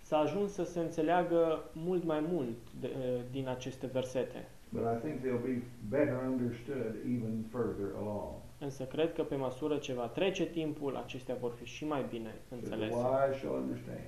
s-a 0.01 0.17
ajuns 0.17 0.51
să 0.53 0.63
se 0.63 0.79
înțeleagă 0.79 1.63
mult 1.73 2.03
mai 2.03 2.19
mult 2.31 2.57
de, 2.79 2.89
uh, 2.97 3.21
din 3.31 3.47
aceste 3.47 3.87
versete. 3.87 4.47
But 4.69 4.83
I 4.83 4.97
think 5.05 5.21
they'll 5.21 5.45
be 5.53 5.61
better 5.89 6.17
understood 6.31 6.95
even 7.05 7.45
further 7.51 7.87
along. 8.01 8.33
Însă 8.63 8.83
cred 8.83 9.13
că 9.13 9.21
pe 9.23 9.35
măsură 9.35 9.77
ce 9.77 9.93
va 9.93 10.05
trece 10.07 10.45
timpul, 10.45 10.95
acestea 10.95 11.35
vor 11.39 11.51
fi 11.59 11.65
și 11.65 11.85
mai 11.85 12.05
bine 12.09 12.35
So 12.49 12.55
the 12.55 12.55
înțelese. 12.55 12.95
wise 12.95 13.37
shall 13.39 13.55
understand. 13.55 13.99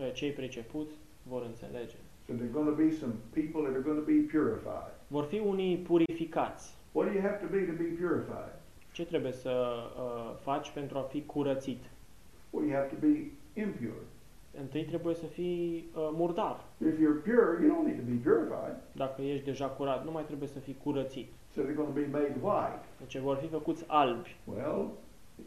Uh, 0.00 0.12
Cei 0.12 0.30
pricepuți 0.30 0.92
vor 1.22 1.42
înțelege. 1.46 1.96
So 2.26 2.32
there 2.32 2.44
are 2.48 2.52
going 2.58 2.68
to 2.68 2.74
be 2.84 2.90
some 3.02 3.14
people 3.38 3.60
that 3.64 3.72
are 3.78 3.84
going 3.88 3.98
to 4.04 4.08
be 4.14 4.18
purified. 4.36 4.92
Vor 5.06 5.24
fi 5.24 5.38
unii 5.38 5.76
purificați. 5.76 6.74
What 6.92 7.06
do 7.08 7.12
you 7.18 7.22
have 7.28 7.38
to 7.44 7.48
be 7.56 7.60
to 7.70 7.72
be 7.82 7.88
purified? 8.02 8.52
Ce 8.92 9.04
trebuie 9.04 9.32
să 9.32 9.52
uh, 9.96 10.36
faci 10.40 10.70
pentru 10.70 10.98
a 10.98 11.02
fi 11.02 11.22
curățit? 11.26 11.82
Well, 12.50 12.66
you 12.68 12.76
have 12.76 12.88
to 12.94 12.98
be 13.06 13.14
impure. 13.60 14.02
Întâi 14.60 14.84
trebuie 14.84 15.14
să 15.14 15.26
fii 15.26 15.90
uh, 15.94 16.08
murdar. 16.12 16.64
If 16.90 16.94
you're 17.02 17.20
pure, 17.28 17.48
you 17.62 17.68
don't 17.74 17.86
need 17.86 17.98
to 18.04 18.06
be 18.12 18.18
purified. 18.28 18.76
Dacă 18.92 19.22
ești 19.22 19.44
deja 19.44 19.66
curat, 19.66 20.04
nu 20.04 20.10
mai 20.10 20.24
trebuie 20.24 20.48
să 20.48 20.58
fii 20.58 20.76
curățit. 20.82 21.28
So 21.54 21.62
they're 21.62 21.74
going 21.74 21.92
to 21.94 22.00
be 22.00 22.06
made 22.06 22.34
white. 22.40 22.84
Deci 22.98 23.18
vor 23.18 23.36
fi 23.36 23.48
făcuți 23.48 23.84
albi. 23.86 24.36
Well, 24.44 24.90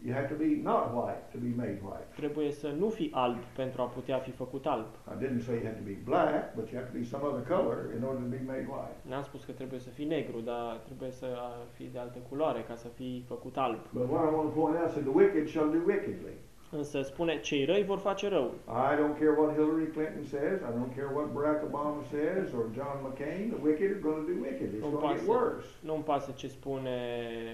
you 0.06 0.14
have 0.14 0.28
to 0.28 0.36
be 0.36 0.50
not 0.62 0.84
white 0.94 1.24
to 1.32 1.38
be 1.48 1.52
made 1.56 1.80
white. 1.88 2.08
Trebuie 2.16 2.52
să 2.52 2.68
nu 2.78 2.90
fii 2.90 3.12
alb 3.14 3.38
pentru 3.56 3.82
a 3.82 3.86
putea 3.86 4.18
fi 4.18 4.32
făcut 4.32 4.66
alb. 4.66 4.86
I 5.14 5.26
didn't 5.26 5.44
say 5.46 5.56
you 5.56 5.66
had 5.66 5.78
to 5.84 5.86
be 5.94 5.98
black, 6.04 6.56
but 6.56 6.70
you 6.70 6.80
have 6.82 6.92
to 6.92 6.98
be 6.98 7.04
some 7.04 7.24
other 7.30 7.44
color 7.56 7.78
in 7.98 8.04
order 8.04 8.22
to 8.28 8.30
be 8.38 8.42
made 8.54 8.66
white. 8.74 8.98
N-am 9.10 9.24
spus 9.24 9.44
că 9.44 9.52
trebuie 9.52 9.80
să 9.80 9.90
fii 9.90 10.06
negru, 10.06 10.40
dar 10.40 10.82
trebuie 10.86 11.12
să 11.12 11.28
uh, 11.32 11.66
fii 11.76 11.90
de 11.94 12.00
altă 12.00 12.20
culoare 12.30 12.62
ca 12.68 12.76
să 12.76 12.88
fii 12.88 13.24
făcut 13.28 13.58
alb. 13.58 13.80
But 13.94 14.10
what 14.10 14.24
I 14.30 14.34
want 14.36 14.48
to 14.54 14.60
point 14.60 14.76
out 14.80 14.90
is 14.90 14.94
the 15.10 15.16
wicked 15.22 15.48
shall 15.48 15.70
do 15.72 15.82
wickedly. 15.94 16.36
Însă 16.78 17.02
spune, 17.02 17.40
cei 17.40 17.66
răi 17.66 17.84
vor 17.84 17.98
face 17.98 18.28
răul. 18.28 18.54
I 18.68 18.94
don't 19.00 19.18
care 19.20 19.34
what 19.40 19.54
Hillary 19.56 19.88
Clinton 19.96 20.24
says. 20.24 20.60
I 20.70 20.72
don't 20.78 20.94
care 20.96 21.10
what 21.16 21.28
Barack 21.36 21.60
Obama 21.70 22.02
says 22.16 22.54
or 22.54 22.66
John 22.78 22.98
McCain. 23.06 23.44
The 23.54 23.62
wicked 23.68 23.90
are 23.96 24.00
going 24.08 24.20
to 24.26 24.32
do 24.34 24.38
wicked. 24.48 24.68
It's 24.74 24.82
Don't 24.84 24.92
going 24.96 25.02
to 25.02 25.08
get 25.08 25.16
pass 25.16 25.22
it. 25.22 25.28
worse. 25.28 25.68
Nu-mi 25.80 26.04
pasă 26.04 26.32
ce 26.36 26.48
spune 26.48 26.98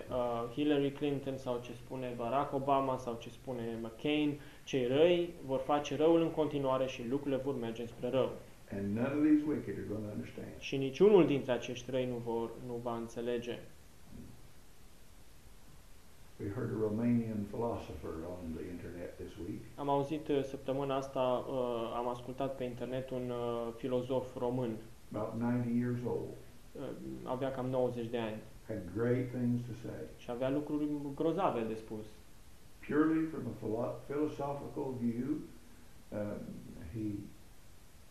uh, 0.09 0.51
Hillary 0.55 0.91
Clinton 0.91 1.37
sau 1.37 1.59
ce 1.65 1.71
spune 1.73 2.13
Barack 2.17 2.53
Obama 2.53 2.97
sau 2.97 3.17
ce 3.19 3.29
spune 3.29 3.63
McCain. 3.81 4.39
Cei 4.63 4.87
răi 4.87 5.33
vor 5.45 5.59
face 5.59 5.95
răul 5.95 6.21
în 6.21 6.31
continuare 6.31 6.85
și 6.85 7.07
lucrurile 7.09 7.41
vor 7.43 7.55
merge 7.59 7.85
spre 7.85 8.09
rău. 8.09 8.29
And 8.77 8.95
none 8.95 9.13
of 9.17 9.23
these 9.27 9.43
wicked 9.47 9.73
are 9.77 9.87
going 9.89 10.03
to 10.07 10.11
understand. 10.15 10.47
Și 10.59 10.77
niciunul 10.77 11.25
dintre 11.25 11.51
acești 11.51 11.91
răi 11.91 12.05
nu, 12.05 12.17
vor, 12.25 12.49
nu 12.67 12.79
va 12.83 12.95
înțelege. 12.95 13.59
We 16.39 16.47
heard 16.55 16.71
a 16.71 16.79
Romanian 16.87 17.41
philosopher 17.51 18.13
on 18.35 18.53
the 18.57 18.63
internet 18.75 19.17
this 19.17 19.33
week. 19.47 19.61
Am 19.75 19.89
auzit 19.89 20.27
uh, 20.27 20.43
săptămâna 20.43 20.95
asta, 20.95 21.45
uh, 21.49 21.93
am 21.95 22.07
ascultat 22.07 22.55
pe 22.55 22.63
internet 22.63 23.09
un 23.09 23.29
uh, 23.29 23.73
filozof 23.77 24.37
român. 24.37 24.77
about 25.13 25.33
90 25.41 25.75
years 25.77 25.99
old, 26.07 26.33
Uh, 26.75 26.83
avea 27.23 27.51
cam 27.51 27.65
90 27.69 28.05
de 28.09 28.17
ani 28.17 28.37
had 28.67 28.81
great 28.95 29.29
things 29.31 29.61
to 29.61 29.73
say. 29.81 29.99
și 30.17 30.31
avea 30.31 30.49
lucruri 30.49 30.87
grozave 31.15 31.61
de 31.67 31.73
spus. 31.73 32.05
Purely 32.87 33.23
from 33.31 33.41
a 33.53 33.55
philo- 33.61 33.95
philosophical 34.07 34.87
view, 35.01 35.27
um, 36.19 36.39
he 36.93 37.05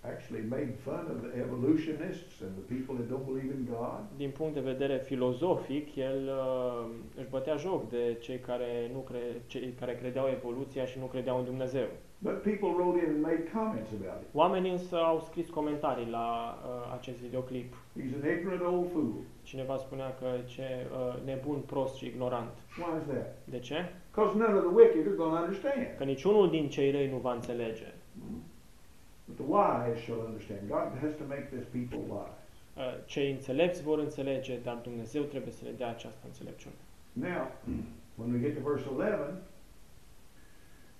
actually 0.04 0.44
made 0.48 0.72
fun 0.84 1.04
of 1.14 1.18
the 1.22 1.32
evolutionists 1.44 2.40
and 2.40 2.52
the 2.56 2.74
people 2.74 2.94
that 2.94 3.08
don't 3.08 3.26
believe 3.26 3.50
in 3.58 3.64
God. 3.64 4.00
Din 4.16 4.30
punct 4.30 4.54
de 4.54 4.60
vedere 4.60 4.98
filozofic, 4.98 5.96
el 5.96 6.20
uh, 6.26 6.86
își 7.16 7.28
bătea 7.28 7.56
joc 7.56 7.88
de 7.88 8.16
cei 8.20 8.38
care, 8.38 8.90
nu 8.92 8.98
cre, 8.98 9.42
cei 9.46 9.74
care 9.80 9.94
credeau 9.94 10.26
evoluția 10.28 10.84
și 10.84 10.98
nu 10.98 11.06
credeau 11.06 11.38
în 11.38 11.44
Dumnezeu. 11.44 11.86
But 12.20 12.42
people 12.42 12.68
wrote 12.68 12.98
in 12.98 13.10
and 13.10 13.20
made 13.20 13.42
comments 13.52 13.90
about 13.92 14.22
it. 14.22 14.28
Oamenii 14.32 14.70
însă 14.70 14.96
au 14.96 15.20
scris 15.20 15.48
comentarii 15.48 16.10
la 16.10 16.58
uh, 16.64 16.96
acest 16.98 17.18
videoclip. 17.18 17.74
He's 17.74 18.14
an 18.22 18.30
ignorant 18.30 18.62
old 18.62 18.90
fool. 18.92 19.12
Cineva 19.42 19.76
spunea 19.76 20.14
că 20.20 20.26
ce 20.46 20.62
uh, 20.62 21.14
nebun, 21.24 21.58
prost 21.66 21.94
și 21.96 22.06
ignorant. 22.06 22.54
Why 22.78 22.98
is 22.98 23.04
that? 23.12 23.36
De 23.44 23.58
ce? 23.58 23.92
Because 24.10 24.38
none 24.38 24.54
of 24.54 24.62
the 24.66 24.74
wicked 24.74 25.06
are 25.06 25.16
going 25.16 25.34
to 25.34 25.40
understand. 25.42 25.86
Că 25.98 26.04
niciunul 26.04 26.50
din 26.50 26.68
cei 26.68 26.90
răi 26.90 27.10
nu 27.10 27.16
va 27.16 27.32
înțelege. 27.32 27.92
But 29.28 29.36
the 29.36 29.48
wise 29.56 29.98
shall 30.04 30.20
understand. 30.28 30.60
God 30.68 30.88
has 31.02 31.12
to 31.16 31.24
make 31.34 31.46
this 31.56 31.64
people 31.76 32.00
wise. 32.16 32.42
Uh, 32.76 32.82
Cei 33.06 33.30
înțelepți 33.30 33.82
vor 33.82 33.98
înțelege, 33.98 34.58
dar 34.62 34.78
Dumnezeu 34.82 35.22
trebuie 35.22 35.52
să 35.52 35.64
le 35.64 35.70
dea 35.76 35.88
această 35.88 36.22
înțelepciune. 36.26 36.74
Now, 37.12 37.50
when 38.14 38.32
we 38.32 38.38
get 38.40 38.54
to 38.54 38.70
verse 38.70 38.84
11, 38.90 39.34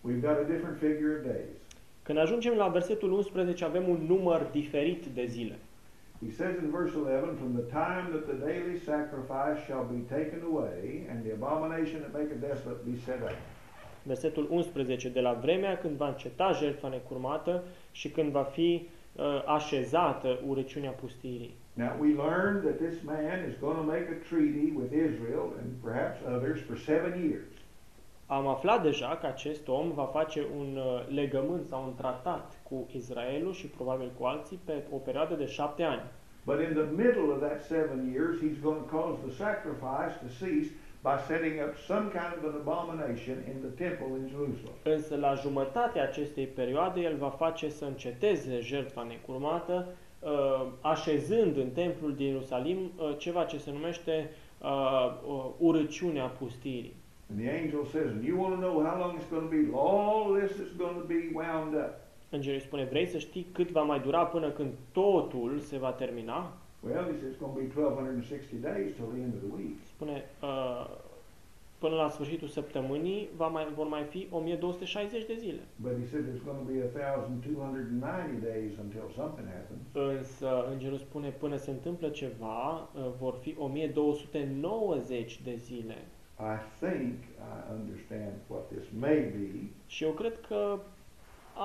we've 0.07 0.21
got 0.21 0.37
a 0.39 0.47
different 0.53 0.79
figure 0.79 1.17
of 1.19 1.23
days. 1.25 1.57
Când 2.03 2.19
ajungem 2.19 2.55
la 2.55 2.69
versetul 2.69 3.13
11, 3.13 3.65
avem 3.65 3.89
un 3.89 4.01
număr 4.07 4.49
diferit 4.53 5.07
de 5.07 5.27
zile. 5.27 5.59
He 6.27 6.33
says 6.33 6.55
in 6.63 6.71
verse 6.71 6.95
11, 6.97 7.37
From 7.37 7.53
the 7.55 7.69
time 7.83 8.05
that 8.15 8.25
the 8.27 8.39
daily 8.49 8.77
sacrifice 8.79 9.59
shall 9.67 9.85
be 9.95 10.01
taken 10.17 10.41
away, 10.51 11.07
and 11.11 11.17
the 11.25 11.33
abomination 11.33 12.01
that 12.01 12.13
maketh 12.13 12.41
desolate 12.41 12.83
be 12.91 12.97
set 13.07 13.21
up. 13.23 13.39
Versetul 14.03 14.47
11, 14.51 15.09
de 15.09 15.21
la 15.21 15.33
vremea 15.33 15.79
când 15.79 15.97
va 15.97 16.09
înceta 16.09 16.53
jertfa 16.53 16.89
necurmată 16.89 17.63
și 17.93 18.09
când 18.09 18.33
va 18.33 18.43
fi 18.43 18.89
uh, 19.13 19.25
așezată 19.47 20.39
urăciunea 20.47 20.91
pustirii. 20.91 21.55
Now 21.73 21.97
we 22.01 22.09
learn 22.15 22.61
that 22.67 22.77
this 22.77 23.03
man 23.03 23.39
is 23.49 23.59
going 23.61 23.77
to 23.77 23.83
make 23.83 24.07
a 24.17 24.19
treaty 24.29 24.73
with 24.79 24.93
Israel 25.07 25.47
and 25.61 25.69
perhaps 25.85 26.19
others 26.37 26.61
for 26.61 26.77
seven 26.77 27.13
years. 27.29 27.53
Am 28.27 28.47
aflat 28.47 28.83
deja 28.83 29.19
că 29.21 29.27
acest 29.27 29.69
om 29.69 29.91
va 29.91 30.05
face 30.05 30.47
un 30.59 30.77
uh, 30.77 31.15
legământ 31.15 31.67
sau 31.69 31.85
un 31.85 31.95
tratat 31.95 32.61
cu 32.69 32.89
Israelul 32.93 33.53
și 33.53 33.67
probabil 33.67 34.13
cu 34.19 34.25
alții 34.25 34.59
pe 34.65 34.83
o 34.91 34.97
perioadă 34.97 35.35
de 35.35 35.47
șapte 35.47 35.83
ani. 35.83 36.03
But 36.45 36.59
in 36.69 36.73
the 36.81 36.89
middle 37.03 37.29
of 37.35 37.39
that 37.41 37.61
seven 37.63 37.99
years, 38.13 38.35
he's 38.45 38.59
going 38.63 38.81
to 38.85 38.89
cause 38.97 39.17
the 39.27 39.35
sacrifice 39.45 40.15
to 40.23 40.29
cease 40.41 40.69
by 41.09 41.17
setting 41.31 41.55
up 41.65 41.73
some 41.91 42.07
kind 42.19 42.33
of 42.37 42.41
an 42.51 42.55
abomination 42.63 43.37
in 43.51 43.57
the 43.67 43.73
temple 43.85 44.11
in 44.21 44.25
Jerusalem. 44.35 44.75
Însă 44.83 45.17
la 45.17 45.35
jumătatea 45.35 46.03
acestei 46.03 46.47
perioade 46.47 47.01
el 47.01 47.17
va 47.17 47.31
face 47.31 47.69
să 47.69 47.85
înceteze 47.85 48.61
jertfa 48.61 49.03
necurmată, 49.03 49.87
uh, 50.21 50.67
așezând 50.81 51.57
în 51.57 51.71
templul 51.71 52.15
din 52.15 52.27
Ierusalim 52.27 52.79
uh, 52.79 53.15
ceva 53.19 53.45
ce 53.45 53.59
se 53.59 53.71
numește 53.71 54.31
uh, 54.63 54.69
uh, 55.27 55.45
urăciunea 55.59 56.27
pustirii. 56.27 56.95
And 57.31 57.41
the 57.41 57.51
angel 57.63 57.85
says, 57.85 58.11
and 58.11 58.25
you 58.25 58.41
want 58.43 58.55
to 58.55 58.61
know 58.61 58.75
how 58.89 58.99
long 58.99 59.19
it's 59.19 59.31
going 59.31 59.49
to 59.49 59.55
be? 59.57 59.63
All 59.89 60.41
this 60.41 60.53
is 60.65 60.71
going 60.77 60.97
to 61.03 61.07
be 61.07 61.21
wound 61.35 61.75
up. 61.75 61.93
Îngerul 62.31 62.59
îi 62.59 62.65
spune, 62.65 62.85
vrei 62.85 63.07
să 63.07 63.19
știi 63.19 63.47
cât 63.53 63.71
va 63.71 63.83
mai 63.83 64.01
dura 64.01 64.25
până 64.25 64.51
când 64.51 64.71
totul 64.93 65.59
se 65.59 65.79
va 65.79 65.93
termina? 65.93 66.53
Well, 66.81 67.05
he 67.11 67.15
says 67.21 67.33
it's 67.33 67.39
going 67.39 67.55
to 67.55 67.61
be 67.61 67.69
1260 67.81 68.61
days 68.61 68.95
till 68.97 69.09
the 69.15 69.21
end 69.25 69.35
of 69.35 69.41
the 69.47 69.53
week. 69.61 69.79
Spune, 69.99 70.25
uh, 70.43 70.87
până 71.79 71.95
la 71.95 72.09
sfârșitul 72.09 72.49
săptămânii 72.49 73.29
va 73.37 73.47
mai, 73.47 73.69
vor 73.75 73.87
mai 73.87 74.03
fi 74.03 74.29
1260 74.31 75.27
de 75.27 75.35
zile. 75.39 75.61
But 75.77 75.93
he 76.01 76.07
said 76.07 76.25
there's 76.25 76.45
going 76.45 76.59
to 76.59 76.73
be 76.73 76.79
1290 76.83 78.43
days 78.43 78.73
until 78.85 79.05
something 79.15 79.49
happens. 79.57 80.17
Însă 80.19 80.67
îngerul 80.73 80.99
spune, 80.99 81.29
până 81.29 81.57
se 81.57 81.71
întâmplă 81.71 82.09
ceva, 82.09 82.73
uh, 82.73 83.11
vor 83.19 83.35
fi 83.41 83.55
1290 83.59 85.41
de 85.43 85.55
zile. 85.57 85.97
I 86.41 86.59
think 86.85 87.15
I 87.55 87.73
understand 87.79 88.35
what 88.47 88.69
this 88.69 88.87
may 88.99 89.21
be. 89.21 89.71
Și 89.87 90.05
eu 90.05 90.11
cred 90.11 90.41
că 90.41 90.79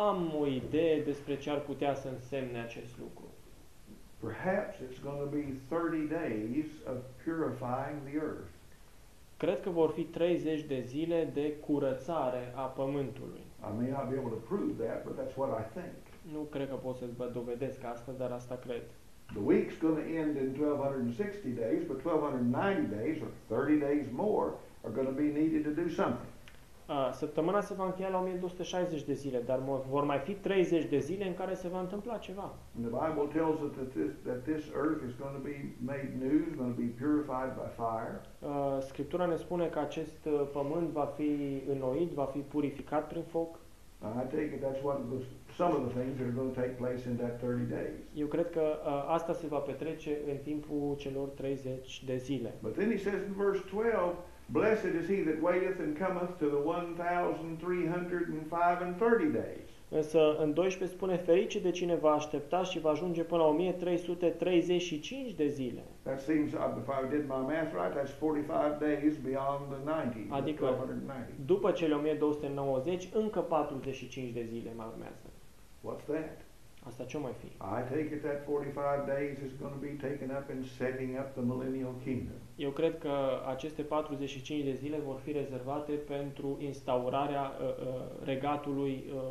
am 0.07 0.35
o 0.39 0.45
idee 0.47 1.01
despre 1.01 1.37
ce 1.37 1.49
ar 1.49 1.59
putea 1.59 1.95
să 1.95 2.07
însemne 2.07 2.59
acest 2.59 2.97
lucru. 2.99 3.32
Perhaps 4.23 4.79
it's 4.79 4.99
going 4.99 5.19
to 5.19 5.31
be 5.39 5.59
30 5.69 6.07
days 6.07 6.65
of 6.87 6.97
purifying 7.25 7.99
the 8.09 8.17
earth. 8.17 8.51
Cred 9.37 9.61
că 9.61 9.69
vor 9.69 9.89
fi 9.89 10.03
30 10.03 10.63
de 10.63 10.83
zile 10.85 11.29
de 11.33 11.53
curățare 11.65 12.53
a 12.55 12.61
pământului. 12.61 13.43
I 13.69 13.71
may 13.77 13.89
not 13.89 14.09
be 14.09 14.17
able 14.17 14.33
to 14.37 14.41
prove 14.53 14.83
that, 14.85 15.03
but 15.05 15.13
that's 15.19 15.35
what 15.35 15.49
I 15.61 15.63
think. 15.77 15.93
Nu 16.33 16.39
cred 16.39 16.67
că 16.69 16.75
pot 16.75 16.95
să-ți 16.95 17.15
vă 17.15 17.29
dovedesc 17.33 17.83
asta, 17.83 18.11
dar 18.17 18.31
asta 18.31 18.55
cred. 18.65 18.81
The 19.25 19.43
week's 19.51 19.77
going 19.81 19.97
to 20.03 20.07
end 20.21 20.33
in 20.43 20.49
1260 20.61 21.55
days, 21.65 21.81
but 21.91 21.97
1290 22.05 22.89
days, 22.97 23.17
or 23.21 23.29
30 23.47 23.79
days 23.87 24.05
more, 24.11 24.49
are 24.83 24.93
going 24.97 25.09
to 25.13 25.17
be 25.23 25.29
needed 25.39 25.63
to 25.69 25.73
do 25.81 25.87
something. 25.99 26.32
A, 26.85 27.11
Săptămâna 27.11 27.61
se 27.61 27.73
va 27.73 27.85
încheia 27.85 28.09
la 28.09 28.17
1260 28.19 29.03
de 29.03 29.13
zile, 29.13 29.39
dar 29.45 29.59
mo- 29.59 29.85
vor 29.89 30.03
mai 30.03 30.17
fi 30.17 30.33
30 30.33 30.85
de 30.85 30.99
zile 30.99 31.27
în 31.27 31.33
care 31.33 31.53
se 31.53 31.67
va 31.67 31.79
întâmpla 31.79 32.17
ceva. 32.17 32.53
And 32.77 32.85
the 32.87 32.95
Bible 33.05 33.27
tells 33.41 33.59
us 33.61 33.71
that 33.71 33.87
this, 33.89 34.11
that 34.23 34.41
this 34.43 34.63
earth 34.83 35.01
is 35.07 35.13
going 35.21 35.35
to 35.39 35.43
be 35.51 35.57
made 35.91 36.09
new, 36.19 36.37
is 36.49 36.55
going 36.55 36.73
to 36.75 36.81
be 36.81 36.91
purified 37.05 37.51
by 37.61 37.67
fire. 37.83 38.15
Uh, 38.39 38.77
Scriptura 38.81 39.25
ne 39.25 39.35
spune 39.35 39.65
că 39.65 39.79
acest 39.79 40.25
uh, 40.25 40.41
pământ 40.51 40.89
va 40.89 41.05
fi 41.17 41.31
înnoit, 41.73 42.11
va 42.11 42.25
fi 42.25 42.39
purificat 42.39 43.07
prin 43.07 43.23
foc. 43.23 43.55
I 44.21 44.25
take 44.35 44.49
it 44.55 44.61
that's 44.65 44.83
one 44.83 44.99
of 45.03 45.07
the, 45.13 45.25
some 45.55 45.73
of 45.77 45.81
the 45.87 45.99
things 45.99 46.13
that 46.17 46.25
are 46.27 46.35
going 46.39 46.51
to 46.53 46.59
take 46.61 46.73
place 46.83 47.01
in 47.09 47.15
that 47.15 47.39
30 47.39 47.69
days. 47.69 47.95
Eu 48.13 48.27
cred 48.27 48.49
că 48.49 48.61
uh, 48.61 49.05
asta 49.07 49.33
se 49.33 49.47
va 49.47 49.57
petrece 49.57 50.17
în 50.31 50.37
timpul 50.43 50.95
celor 50.97 51.27
30 51.27 52.03
de 52.05 52.17
zile. 52.17 52.53
But 52.61 52.73
then 52.73 52.89
he 52.89 52.97
says 52.97 53.21
in 53.27 53.33
verse 53.37 53.61
12, 53.73 53.97
Blessed 54.45 54.93
is 55.01 55.07
he 55.07 55.23
that 55.23 55.41
waiteth 55.41 55.79
and 55.79 55.97
cometh 55.97 56.37
to 56.39 56.45
the 56.45 56.55
1305 56.55 58.81
and 58.81 58.95
30 58.97 59.31
days. 59.31 59.69
Însă 59.89 60.35
în 60.39 60.53
12 60.53 60.97
spune 60.97 61.17
ferice 61.17 61.59
de 61.59 61.71
cine 61.71 61.95
va 61.95 62.11
aștepta 62.11 62.63
și 62.63 62.79
va 62.79 62.89
ajunge 62.89 63.23
până 63.23 63.41
la 63.41 63.47
1335 63.47 65.31
de 65.33 65.47
zile. 65.47 65.83
That 66.03 66.21
seems, 66.21 66.53
uh, 66.53 66.59
if 66.81 66.87
I 66.87 67.07
did 67.15 67.21
my 67.21 67.41
math 67.51 67.71
right, 67.73 67.93
that's 67.99 68.17
45 68.19 68.77
days 68.79 69.15
beyond 69.17 69.61
the 69.73 69.79
90, 69.85 70.25
the 70.27 70.35
Adică- 70.35 70.65
1290. 70.65 71.35
După 71.45 71.71
cele 71.71 71.93
1290, 71.93 73.09
încă 73.13 73.39
45 73.39 74.29
de 74.33 74.43
zile 74.43 74.71
mai 74.75 74.85
urmează. 74.93 75.27
What's 75.87 76.05
that? 76.05 76.37
Asta 76.87 77.03
ce 77.03 77.17
mai 77.17 77.33
fi? 77.39 77.45
I 77.45 77.81
take 77.89 78.09
it 78.15 78.21
that 78.21 78.45
45 78.45 79.05
days 79.05 79.37
is 79.45 79.51
going 79.59 79.73
to 79.73 79.79
be 79.79 80.07
taken 80.07 80.29
up 80.39 80.49
in 80.49 80.63
setting 80.63 81.17
up 81.21 81.31
the 81.33 81.41
millennial 81.41 81.93
kingdom. 82.03 82.35
Eu 82.55 82.71
cred 82.71 82.97
că 82.97 83.13
aceste 83.47 83.81
45 83.81 84.63
de 84.63 84.73
zile 84.73 84.97
vor 84.99 85.19
fi 85.23 85.31
rezervate 85.31 85.91
pentru 85.91 86.57
instaurarea 86.59 87.41
uh, 87.61 87.87
uh, 87.87 88.01
regatului 88.23 89.03
uh, 89.13 89.21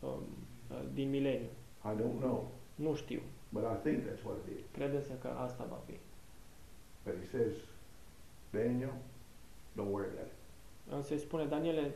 um, 0.00 0.22
uh, 0.70 0.76
din 0.92 1.10
mileniu. 1.10 1.48
I 1.84 1.88
don't 2.00 2.18
know, 2.20 2.50
Nu 2.74 2.94
știu. 2.94 3.20
but 3.48 3.62
I 3.62 3.88
think 3.88 4.02
that's 4.02 4.22
what 4.24 4.36
it 4.48 4.58
is. 4.58 4.64
Cred 4.72 4.94
însă 4.94 5.12
că 5.20 5.28
asta 5.28 5.66
va 5.70 5.78
fi. 5.86 5.94
But 7.04 7.14
he 7.20 7.26
says, 7.38 7.54
Daniel, 8.50 8.94
don't 9.76 9.90
worry 9.92 10.08
about 10.14 10.26
it. 10.26 10.32
Însă 10.94 11.12
îi 11.12 11.18
spune, 11.20 11.44
Daniele, 11.44 11.94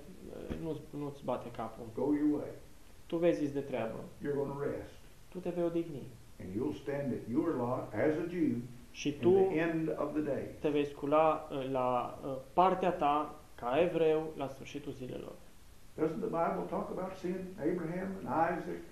uh, 0.50 0.56
nu-ți, 0.62 0.80
nu-ți 0.98 1.24
bate 1.24 1.50
capul. 1.50 1.84
Go 1.94 2.02
your 2.14 2.38
way. 2.40 2.50
Tu 3.06 3.16
vezi 3.16 3.52
de 3.52 3.60
treabă. 3.60 3.98
You're 4.22 4.34
going 4.34 4.52
to 4.52 4.58
rest. 4.62 4.98
Tu 5.30 5.38
te 5.38 5.50
vei 5.54 5.64
odihni. 5.64 6.02
And 6.40 6.54
you'll 6.54 6.78
stand 6.82 7.12
at 7.12 7.28
your 7.30 7.54
lot 7.56 7.92
as 7.94 8.14
a 8.16 8.26
Jew 8.30 8.56
Și 8.90 9.08
in 9.08 9.14
tu 9.20 9.30
the 9.30 9.58
end 9.58 9.88
of 9.98 10.12
the 10.12 10.20
day. 10.22 10.44
te 10.60 10.68
vei 10.68 10.84
scula 10.84 11.48
uh, 11.50 11.70
la 11.70 12.18
uh, 12.24 12.36
partea 12.52 12.90
ta 12.90 13.34
ca 13.54 13.80
evreu 13.80 14.32
la 14.36 14.48
sfârșitul 14.48 14.92
zilelor. 14.92 15.32
Doesn't 15.98 16.20
the 16.20 16.32
Bible 16.40 16.66
talk 16.68 16.90
about 16.90 17.12
seeing 17.16 17.40
Abraham 17.58 18.08
and 18.18 18.58
Isaac 18.58 18.82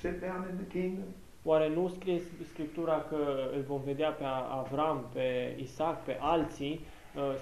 sit 0.00 0.20
down 0.20 0.46
in 0.50 0.56
the 0.56 0.78
kingdom? 0.78 1.04
Oare 1.42 1.68
nu 1.68 1.88
scrie 1.88 2.20
Scriptura 2.52 3.00
că 3.00 3.50
îl 3.54 3.62
vom 3.62 3.80
vedea 3.84 4.10
pe 4.10 4.24
Avram, 4.50 5.04
pe 5.12 5.56
Isaac, 5.60 6.04
pe 6.04 6.16
alții 6.20 6.72
uh, 6.72 6.95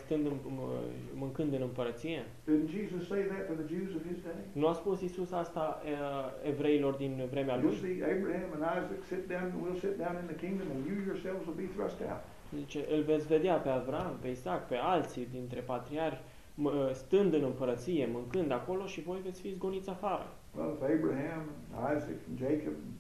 stând 0.04 0.26
în, 0.26 0.32
m- 0.32 1.14
mâncând 1.14 1.52
în 1.52 1.62
împărăție? 1.62 2.18
Didn't 2.48 2.70
Jesus 2.76 3.06
say 3.08 3.20
that 3.32 3.46
to 3.46 3.52
the 3.62 3.66
Jews 3.74 3.90
of 3.98 4.02
his 4.10 4.18
day? 4.22 4.40
Nu 4.52 4.66
a 4.68 4.72
spus 4.72 5.00
Isus 5.00 5.32
asta 5.32 5.82
uh, 5.84 6.48
evreilor 6.50 6.94
din 6.94 7.22
vremea 7.30 7.56
You'll 7.58 7.62
lui? 7.62 7.76
see 7.84 7.96
Abraham 8.14 8.48
and 8.56 8.62
Isaac 8.78 9.02
sit 9.12 9.24
down, 9.28 9.44
and 9.54 9.60
we'll 9.64 9.80
sit 9.86 9.96
down 10.04 10.14
in 10.22 10.26
the 10.32 10.38
kingdom, 10.44 10.66
and 10.74 10.80
you 10.90 10.96
yourselves 11.10 11.42
will 11.46 11.58
be 11.64 11.68
thrust 11.76 12.00
out. 12.10 12.22
Zice, 12.58 12.80
îl 12.94 13.02
veți 13.02 13.26
vedea 13.26 13.54
pe 13.56 13.68
Avram, 13.68 14.16
pe 14.20 14.28
Isaac, 14.28 14.66
pe 14.68 14.76
alții 14.76 15.28
dintre 15.32 15.60
patriarhi 15.60 16.20
m- 16.20 16.64
uh, 16.64 16.90
stând 16.92 17.34
în 17.34 17.42
împărăție, 17.42 18.08
mâncând 18.12 18.50
acolo 18.52 18.86
și 18.86 19.00
voi 19.02 19.18
veți 19.24 19.40
fi 19.40 19.50
zgoniți 19.52 19.90
afară. 19.90 20.26
Well, 20.56 20.72
if 20.76 20.82
Abraham, 20.96 21.42
and 21.74 21.96
Isaac, 21.96 22.18
and 22.28 22.38
Jacob, 22.38 22.74
and 22.82 22.92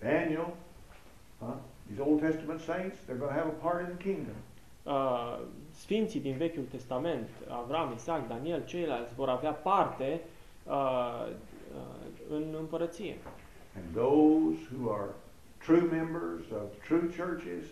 Daniel, 0.00 0.48
huh, 1.38 1.54
these 1.88 2.00
Old 2.02 2.20
Testament 2.20 2.60
saints, 2.60 2.96
they're 3.04 3.18
going 3.24 3.32
to 3.34 3.38
have 3.40 3.48
a 3.56 3.58
part 3.66 3.80
in 3.88 3.96
the 3.96 4.02
kingdom. 4.08 4.34
Uh, 4.84 5.38
Sfinții 5.76 6.20
din 6.20 6.36
Vechiul 6.36 6.64
Testament, 6.70 7.28
Avram, 7.48 7.92
Isaac, 7.94 8.28
Daniel, 8.28 8.64
ceilalți 8.64 9.14
vor 9.14 9.28
avea 9.28 9.52
parte 9.52 10.20
uh, 10.64 11.26
uh, 11.74 12.06
în 12.30 12.54
împărăție. 12.58 13.16
And 13.76 13.94
those 13.94 14.58
who 14.72 14.92
are 14.92 15.10
true 15.58 15.80
members 15.80 16.50
of 16.50 16.84
true 16.86 17.06
churches 17.16 17.64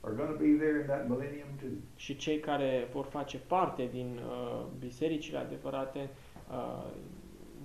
are 0.00 0.14
going 0.14 0.30
to 0.30 0.36
be 0.36 0.56
there 0.64 0.78
in 0.80 0.86
that 0.86 1.08
millennium 1.08 1.48
too. 1.60 1.70
Și 1.96 2.16
cei 2.16 2.38
care 2.38 2.88
vor 2.92 3.04
face 3.04 3.38
parte 3.38 3.88
din 3.92 4.20
uh, 4.26 4.64
bisericile 4.78 5.38
adevărate 5.38 6.10
uh, 6.50 6.84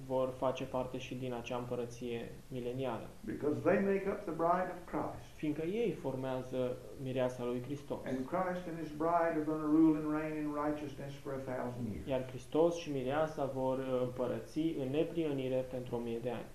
vor 0.07 0.33
face 0.37 0.63
parte 0.63 0.97
și 0.97 1.15
din 1.15 1.33
acea 1.33 1.57
împărăție 1.57 2.31
milenială. 2.47 3.07
Because 3.25 3.57
they 3.69 3.79
make 3.91 4.05
up 4.13 4.19
the 4.29 4.35
bride 4.43 4.69
of 4.75 4.79
Christ. 4.91 5.27
Fiindcă 5.35 5.63
ei 5.65 5.91
formează 5.91 6.77
mireasa 7.03 7.43
lui 7.45 7.61
Hristos. 7.65 7.99
And 8.05 8.19
Christ 8.33 8.63
and 8.69 8.77
his 8.83 8.91
bride 9.03 9.33
are 9.35 9.45
going 9.51 9.61
to 9.61 9.71
rule 9.77 9.95
and 9.99 10.07
reign 10.17 10.35
in 10.43 10.49
righteousness 10.65 11.13
for 11.23 11.31
a 11.39 11.43
thousand 11.51 11.85
years. 11.91 12.07
Iar 12.07 12.21
Hristos 12.27 12.75
și 12.75 12.91
mireasa 12.91 13.45
vor 13.53 13.77
uh, 13.77 14.01
împărăți 14.01 14.59
în 14.81 14.89
neprionire 14.89 15.65
pentru 15.75 15.95
o 15.95 15.99
mie 15.99 16.19
de 16.27 16.31
ani. 16.39 16.49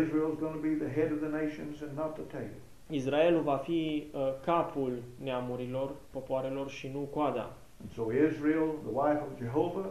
Israel's 0.00 0.38
going 0.44 0.56
to 0.60 0.64
be 0.68 0.74
the 0.84 0.92
head 0.96 1.10
of 1.12 1.18
the 1.18 1.32
nations 1.42 1.74
and 1.84 1.92
not 1.96 2.12
the 2.14 2.26
tail. 2.36 2.54
Israelul 2.88 3.42
va 3.42 3.56
fi 3.56 4.06
uh, 4.12 4.20
capul 4.44 5.02
neamurilor, 5.22 5.94
popoarelor 6.10 6.68
și 6.68 6.90
nu 6.92 6.98
coada. 6.98 7.56
And 7.80 7.90
so 7.92 8.02
Israel, 8.28 8.68
the 8.88 8.94
wife 9.02 9.22
of 9.26 9.38
Jehovah, 9.38 9.86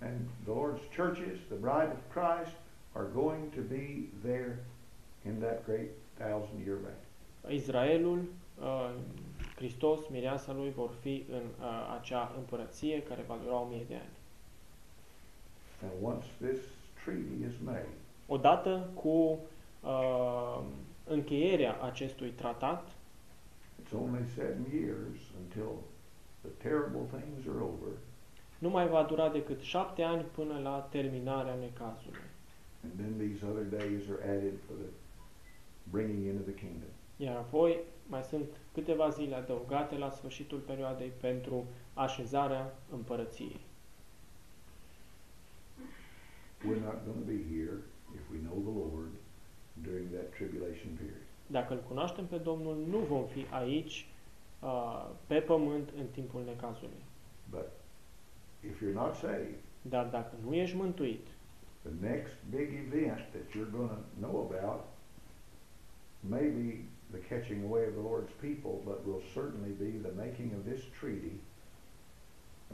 and 0.00 0.28
the 0.44 0.52
Lord's 0.52 0.82
churches, 0.94 1.38
the 1.48 1.56
bride 1.56 1.90
of 1.90 2.10
Christ, 2.12 2.56
are 2.94 3.04
going 3.04 3.50
to 3.52 3.60
be 3.60 4.08
there 4.22 4.58
in 5.24 5.40
that 5.40 5.64
great 5.64 5.90
thousand 6.18 6.64
year 6.64 6.76
reign. 6.76 7.02
Israelul, 7.48 8.26
uh, 8.62 8.90
Hristos, 9.56 10.00
mireasa 10.10 10.52
lui 10.52 10.70
vor 10.70 10.90
fi 11.00 11.24
în 11.30 11.42
uh, 11.60 11.98
acea 12.00 12.32
împărăție 12.36 13.02
care 13.02 13.24
va 13.26 13.38
dura 13.42 13.60
o 13.60 13.64
mie 13.64 13.84
de 13.88 13.94
ani. 13.94 14.14
And 15.82 15.92
once 16.02 16.26
this 16.40 16.60
treaty 17.04 17.44
is 17.46 17.54
made, 17.64 17.88
Odată 18.28 18.88
cu 18.94 19.38
uh, 19.80 20.60
încheierea 21.04 21.80
acestui 21.82 22.30
tratat, 22.30 22.88
it's 23.82 23.92
only 24.02 24.24
seven 24.34 24.66
years 24.72 25.18
until 25.42 25.70
the 26.40 26.68
terrible 26.68 27.18
things 27.18 27.46
are 27.46 27.62
over, 27.62 27.90
nu 28.58 28.68
mai 28.68 28.88
va 28.88 29.02
dura 29.02 29.28
decât 29.28 29.60
șapte 29.60 30.02
ani 30.02 30.22
până 30.22 30.58
la 30.62 30.88
terminarea 30.90 31.54
necazului. 31.54 32.18
and 32.86 32.98
then 32.98 33.18
these 33.18 33.42
other 33.50 33.64
days 33.64 34.08
are 34.08 34.22
added 34.22 34.58
for 34.66 34.74
the 34.74 34.90
bringing 35.90 36.26
into 36.26 36.42
the 36.42 36.52
kingdom. 36.52 36.90
Iar 37.18 37.36
apoi 37.36 37.78
mai 38.06 38.22
sunt 38.22 38.48
câteva 38.72 39.08
zile 39.08 39.34
adăugate 39.34 39.96
la 39.96 40.10
sfârșitul 40.10 40.58
perioadei 40.58 41.12
pentru 41.20 41.64
așezarea 41.94 42.74
împărăției. 42.92 43.60
We're 46.68 46.84
not 46.84 47.04
going 47.04 47.18
to 47.24 47.26
be 47.26 47.40
here 47.54 47.76
if 48.14 48.30
we 48.32 48.38
know 48.46 48.58
the 48.68 48.74
Lord 48.80 49.12
during 49.82 50.06
that 50.12 50.30
tribulation 50.30 50.90
period. 50.96 51.22
Dacă 51.46 51.72
îl 51.72 51.82
cunoaștem 51.88 52.26
pe 52.26 52.36
Domnul, 52.36 52.76
nu 52.88 52.98
vom 52.98 53.24
fi 53.26 53.46
aici 53.50 54.06
uh, 54.60 55.06
pe 55.26 55.34
pământ 55.40 55.88
în 55.98 56.06
timpul 56.06 56.42
necazului. 56.44 57.02
But 57.50 57.68
if 58.70 58.80
you're 58.80 58.98
not 59.04 59.14
saved, 59.14 59.60
Dar 59.82 60.06
dacă 60.06 60.32
nu 60.46 60.54
ești 60.54 60.76
mântuit, 60.76 61.26
the 61.82 62.08
next 62.08 62.34
big 62.50 62.68
event 62.86 63.20
that 63.32 63.46
you're 63.54 63.72
going 63.78 63.90
to 63.90 64.02
know 64.18 64.36
about 64.50 64.80
may 66.20 66.46
be 66.60 66.68
the 67.10 67.20
catching 67.28 67.60
away 67.68 67.82
of 67.90 67.94
the 67.94 68.04
Lord's 68.10 68.32
people, 68.40 68.74
but 68.84 68.98
will 69.06 69.22
certainly 69.34 69.72
be 69.84 69.90
the 70.08 70.14
making 70.24 70.50
of 70.58 70.62
this 70.70 70.82
treaty 71.00 71.36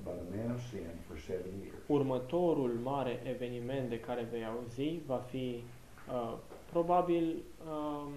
about 0.01 0.19
a 0.27 0.37
man 0.37 0.51
of 0.51 0.61
sin 0.71 0.93
for 1.07 1.17
seven 1.19 1.53
years. 1.63 1.83
următorul 1.87 2.79
mare 2.83 3.21
eveniment 3.25 3.89
de 3.89 4.01
care 4.01 4.29
vei 4.31 4.45
auzi 4.45 5.01
va 5.07 5.17
fi 5.17 5.63
uh, 6.09 6.35
probabil 6.71 7.37
um, 7.71 8.13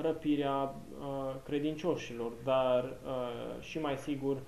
răpirea 0.00 0.54
uh, 0.62 1.34
credincioșilor, 1.44 2.32
dar 2.44 2.84
uh, 2.84 3.62
și 3.62 3.78
mai 3.78 3.96
sigur 3.96 4.36
uh, 4.36 4.42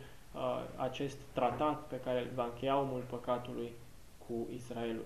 acest 0.76 1.16
tratat 1.32 1.86
pe 1.86 2.00
care 2.00 2.20
îl 2.20 2.30
va 2.34 2.44
încheia 2.44 2.80
omul 2.80 3.02
păcatului 3.10 3.72
cu 4.26 4.46
Israelul. 4.54 5.04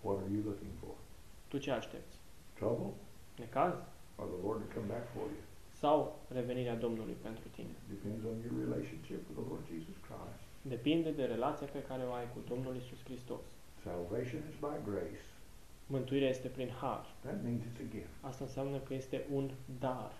What 0.00 0.18
are 0.18 0.32
you 0.32 0.42
looking 0.44 0.72
for? 0.80 0.94
Tu 1.48 1.58
ce 1.58 1.70
aștepți? 1.70 2.16
Trouble 2.54 2.92
Necaz? 3.38 3.74
or 4.20 4.26
the 4.34 4.40
Lord 4.46 4.58
to 4.64 4.68
come 4.76 4.86
back 4.94 5.04
for 5.14 5.26
you? 5.34 5.42
Sau 5.82 6.18
revenirea 6.38 6.76
Domnului 6.76 7.16
pentru 7.26 7.46
tine? 7.56 7.74
Depends 7.94 8.22
on 8.30 8.36
your 8.44 8.56
relationship 8.66 9.20
with 9.28 9.36
the 9.40 9.46
Lord 9.50 9.62
Jesus 9.72 9.96
Christ. 10.08 10.40
Depinde 10.74 11.10
de 11.10 11.24
relația 11.24 11.66
pe 11.66 11.82
care 11.88 12.02
o 12.10 12.12
ai 12.12 12.26
cu 12.34 12.38
Domnul 12.48 12.74
Isus 12.76 13.00
Hristos. 13.04 13.44
Salvation 13.82 14.40
is 14.50 14.56
by 14.66 14.76
grace. 14.90 15.24
Mântuirea 15.86 16.28
este 16.28 16.48
prin 16.48 16.70
har. 16.80 17.04
That 17.26 17.38
means 17.42 17.62
it's 17.62 17.80
a 17.86 17.88
gift. 17.90 18.14
Asta 18.20 18.44
înseamnă 18.44 18.78
că 18.78 18.94
este 18.94 19.24
un 19.32 19.50
dar. 19.80 20.12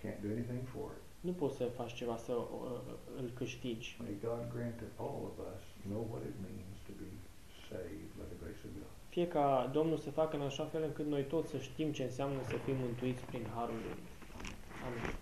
Can't 0.00 0.20
do 0.24 0.28
anything 0.36 0.62
for 0.74 0.88
it. 0.98 1.11
Nu 1.26 1.32
poți 1.32 1.56
să 1.56 1.64
faci 1.64 1.94
ceva 2.00 2.16
să 2.16 2.32
uh, 2.32 2.80
îl 3.20 3.28
câștigi. 3.38 3.96
May 4.00 4.16
God 4.26 4.42
grant 4.54 4.76
that 4.82 4.94
all 5.04 5.20
of 5.30 5.36
us 5.52 5.62
know 5.90 6.02
what 6.12 6.22
it 6.30 6.36
means 6.48 6.76
to 6.88 6.92
be 7.02 7.10
saved 7.68 8.10
by 8.18 8.24
the 8.32 8.38
grace 8.42 8.62
of 8.66 8.70
God. 8.78 8.92
Fie 9.08 9.28
ca 9.28 9.70
Domnul 9.72 9.98
să 9.98 10.10
facă 10.10 10.36
în 10.36 10.42
așa 10.42 10.64
fel 10.64 10.82
încât 10.82 11.06
noi 11.06 11.24
toți 11.24 11.50
să 11.50 11.58
știm 11.58 11.92
ce 11.92 12.02
înseamnă 12.02 12.40
să 12.42 12.56
fim 12.64 12.76
mântuiți 12.76 13.24
prin 13.24 13.44
harul 13.54 13.80
Lui. 13.86 13.98
Amin. 14.86 15.21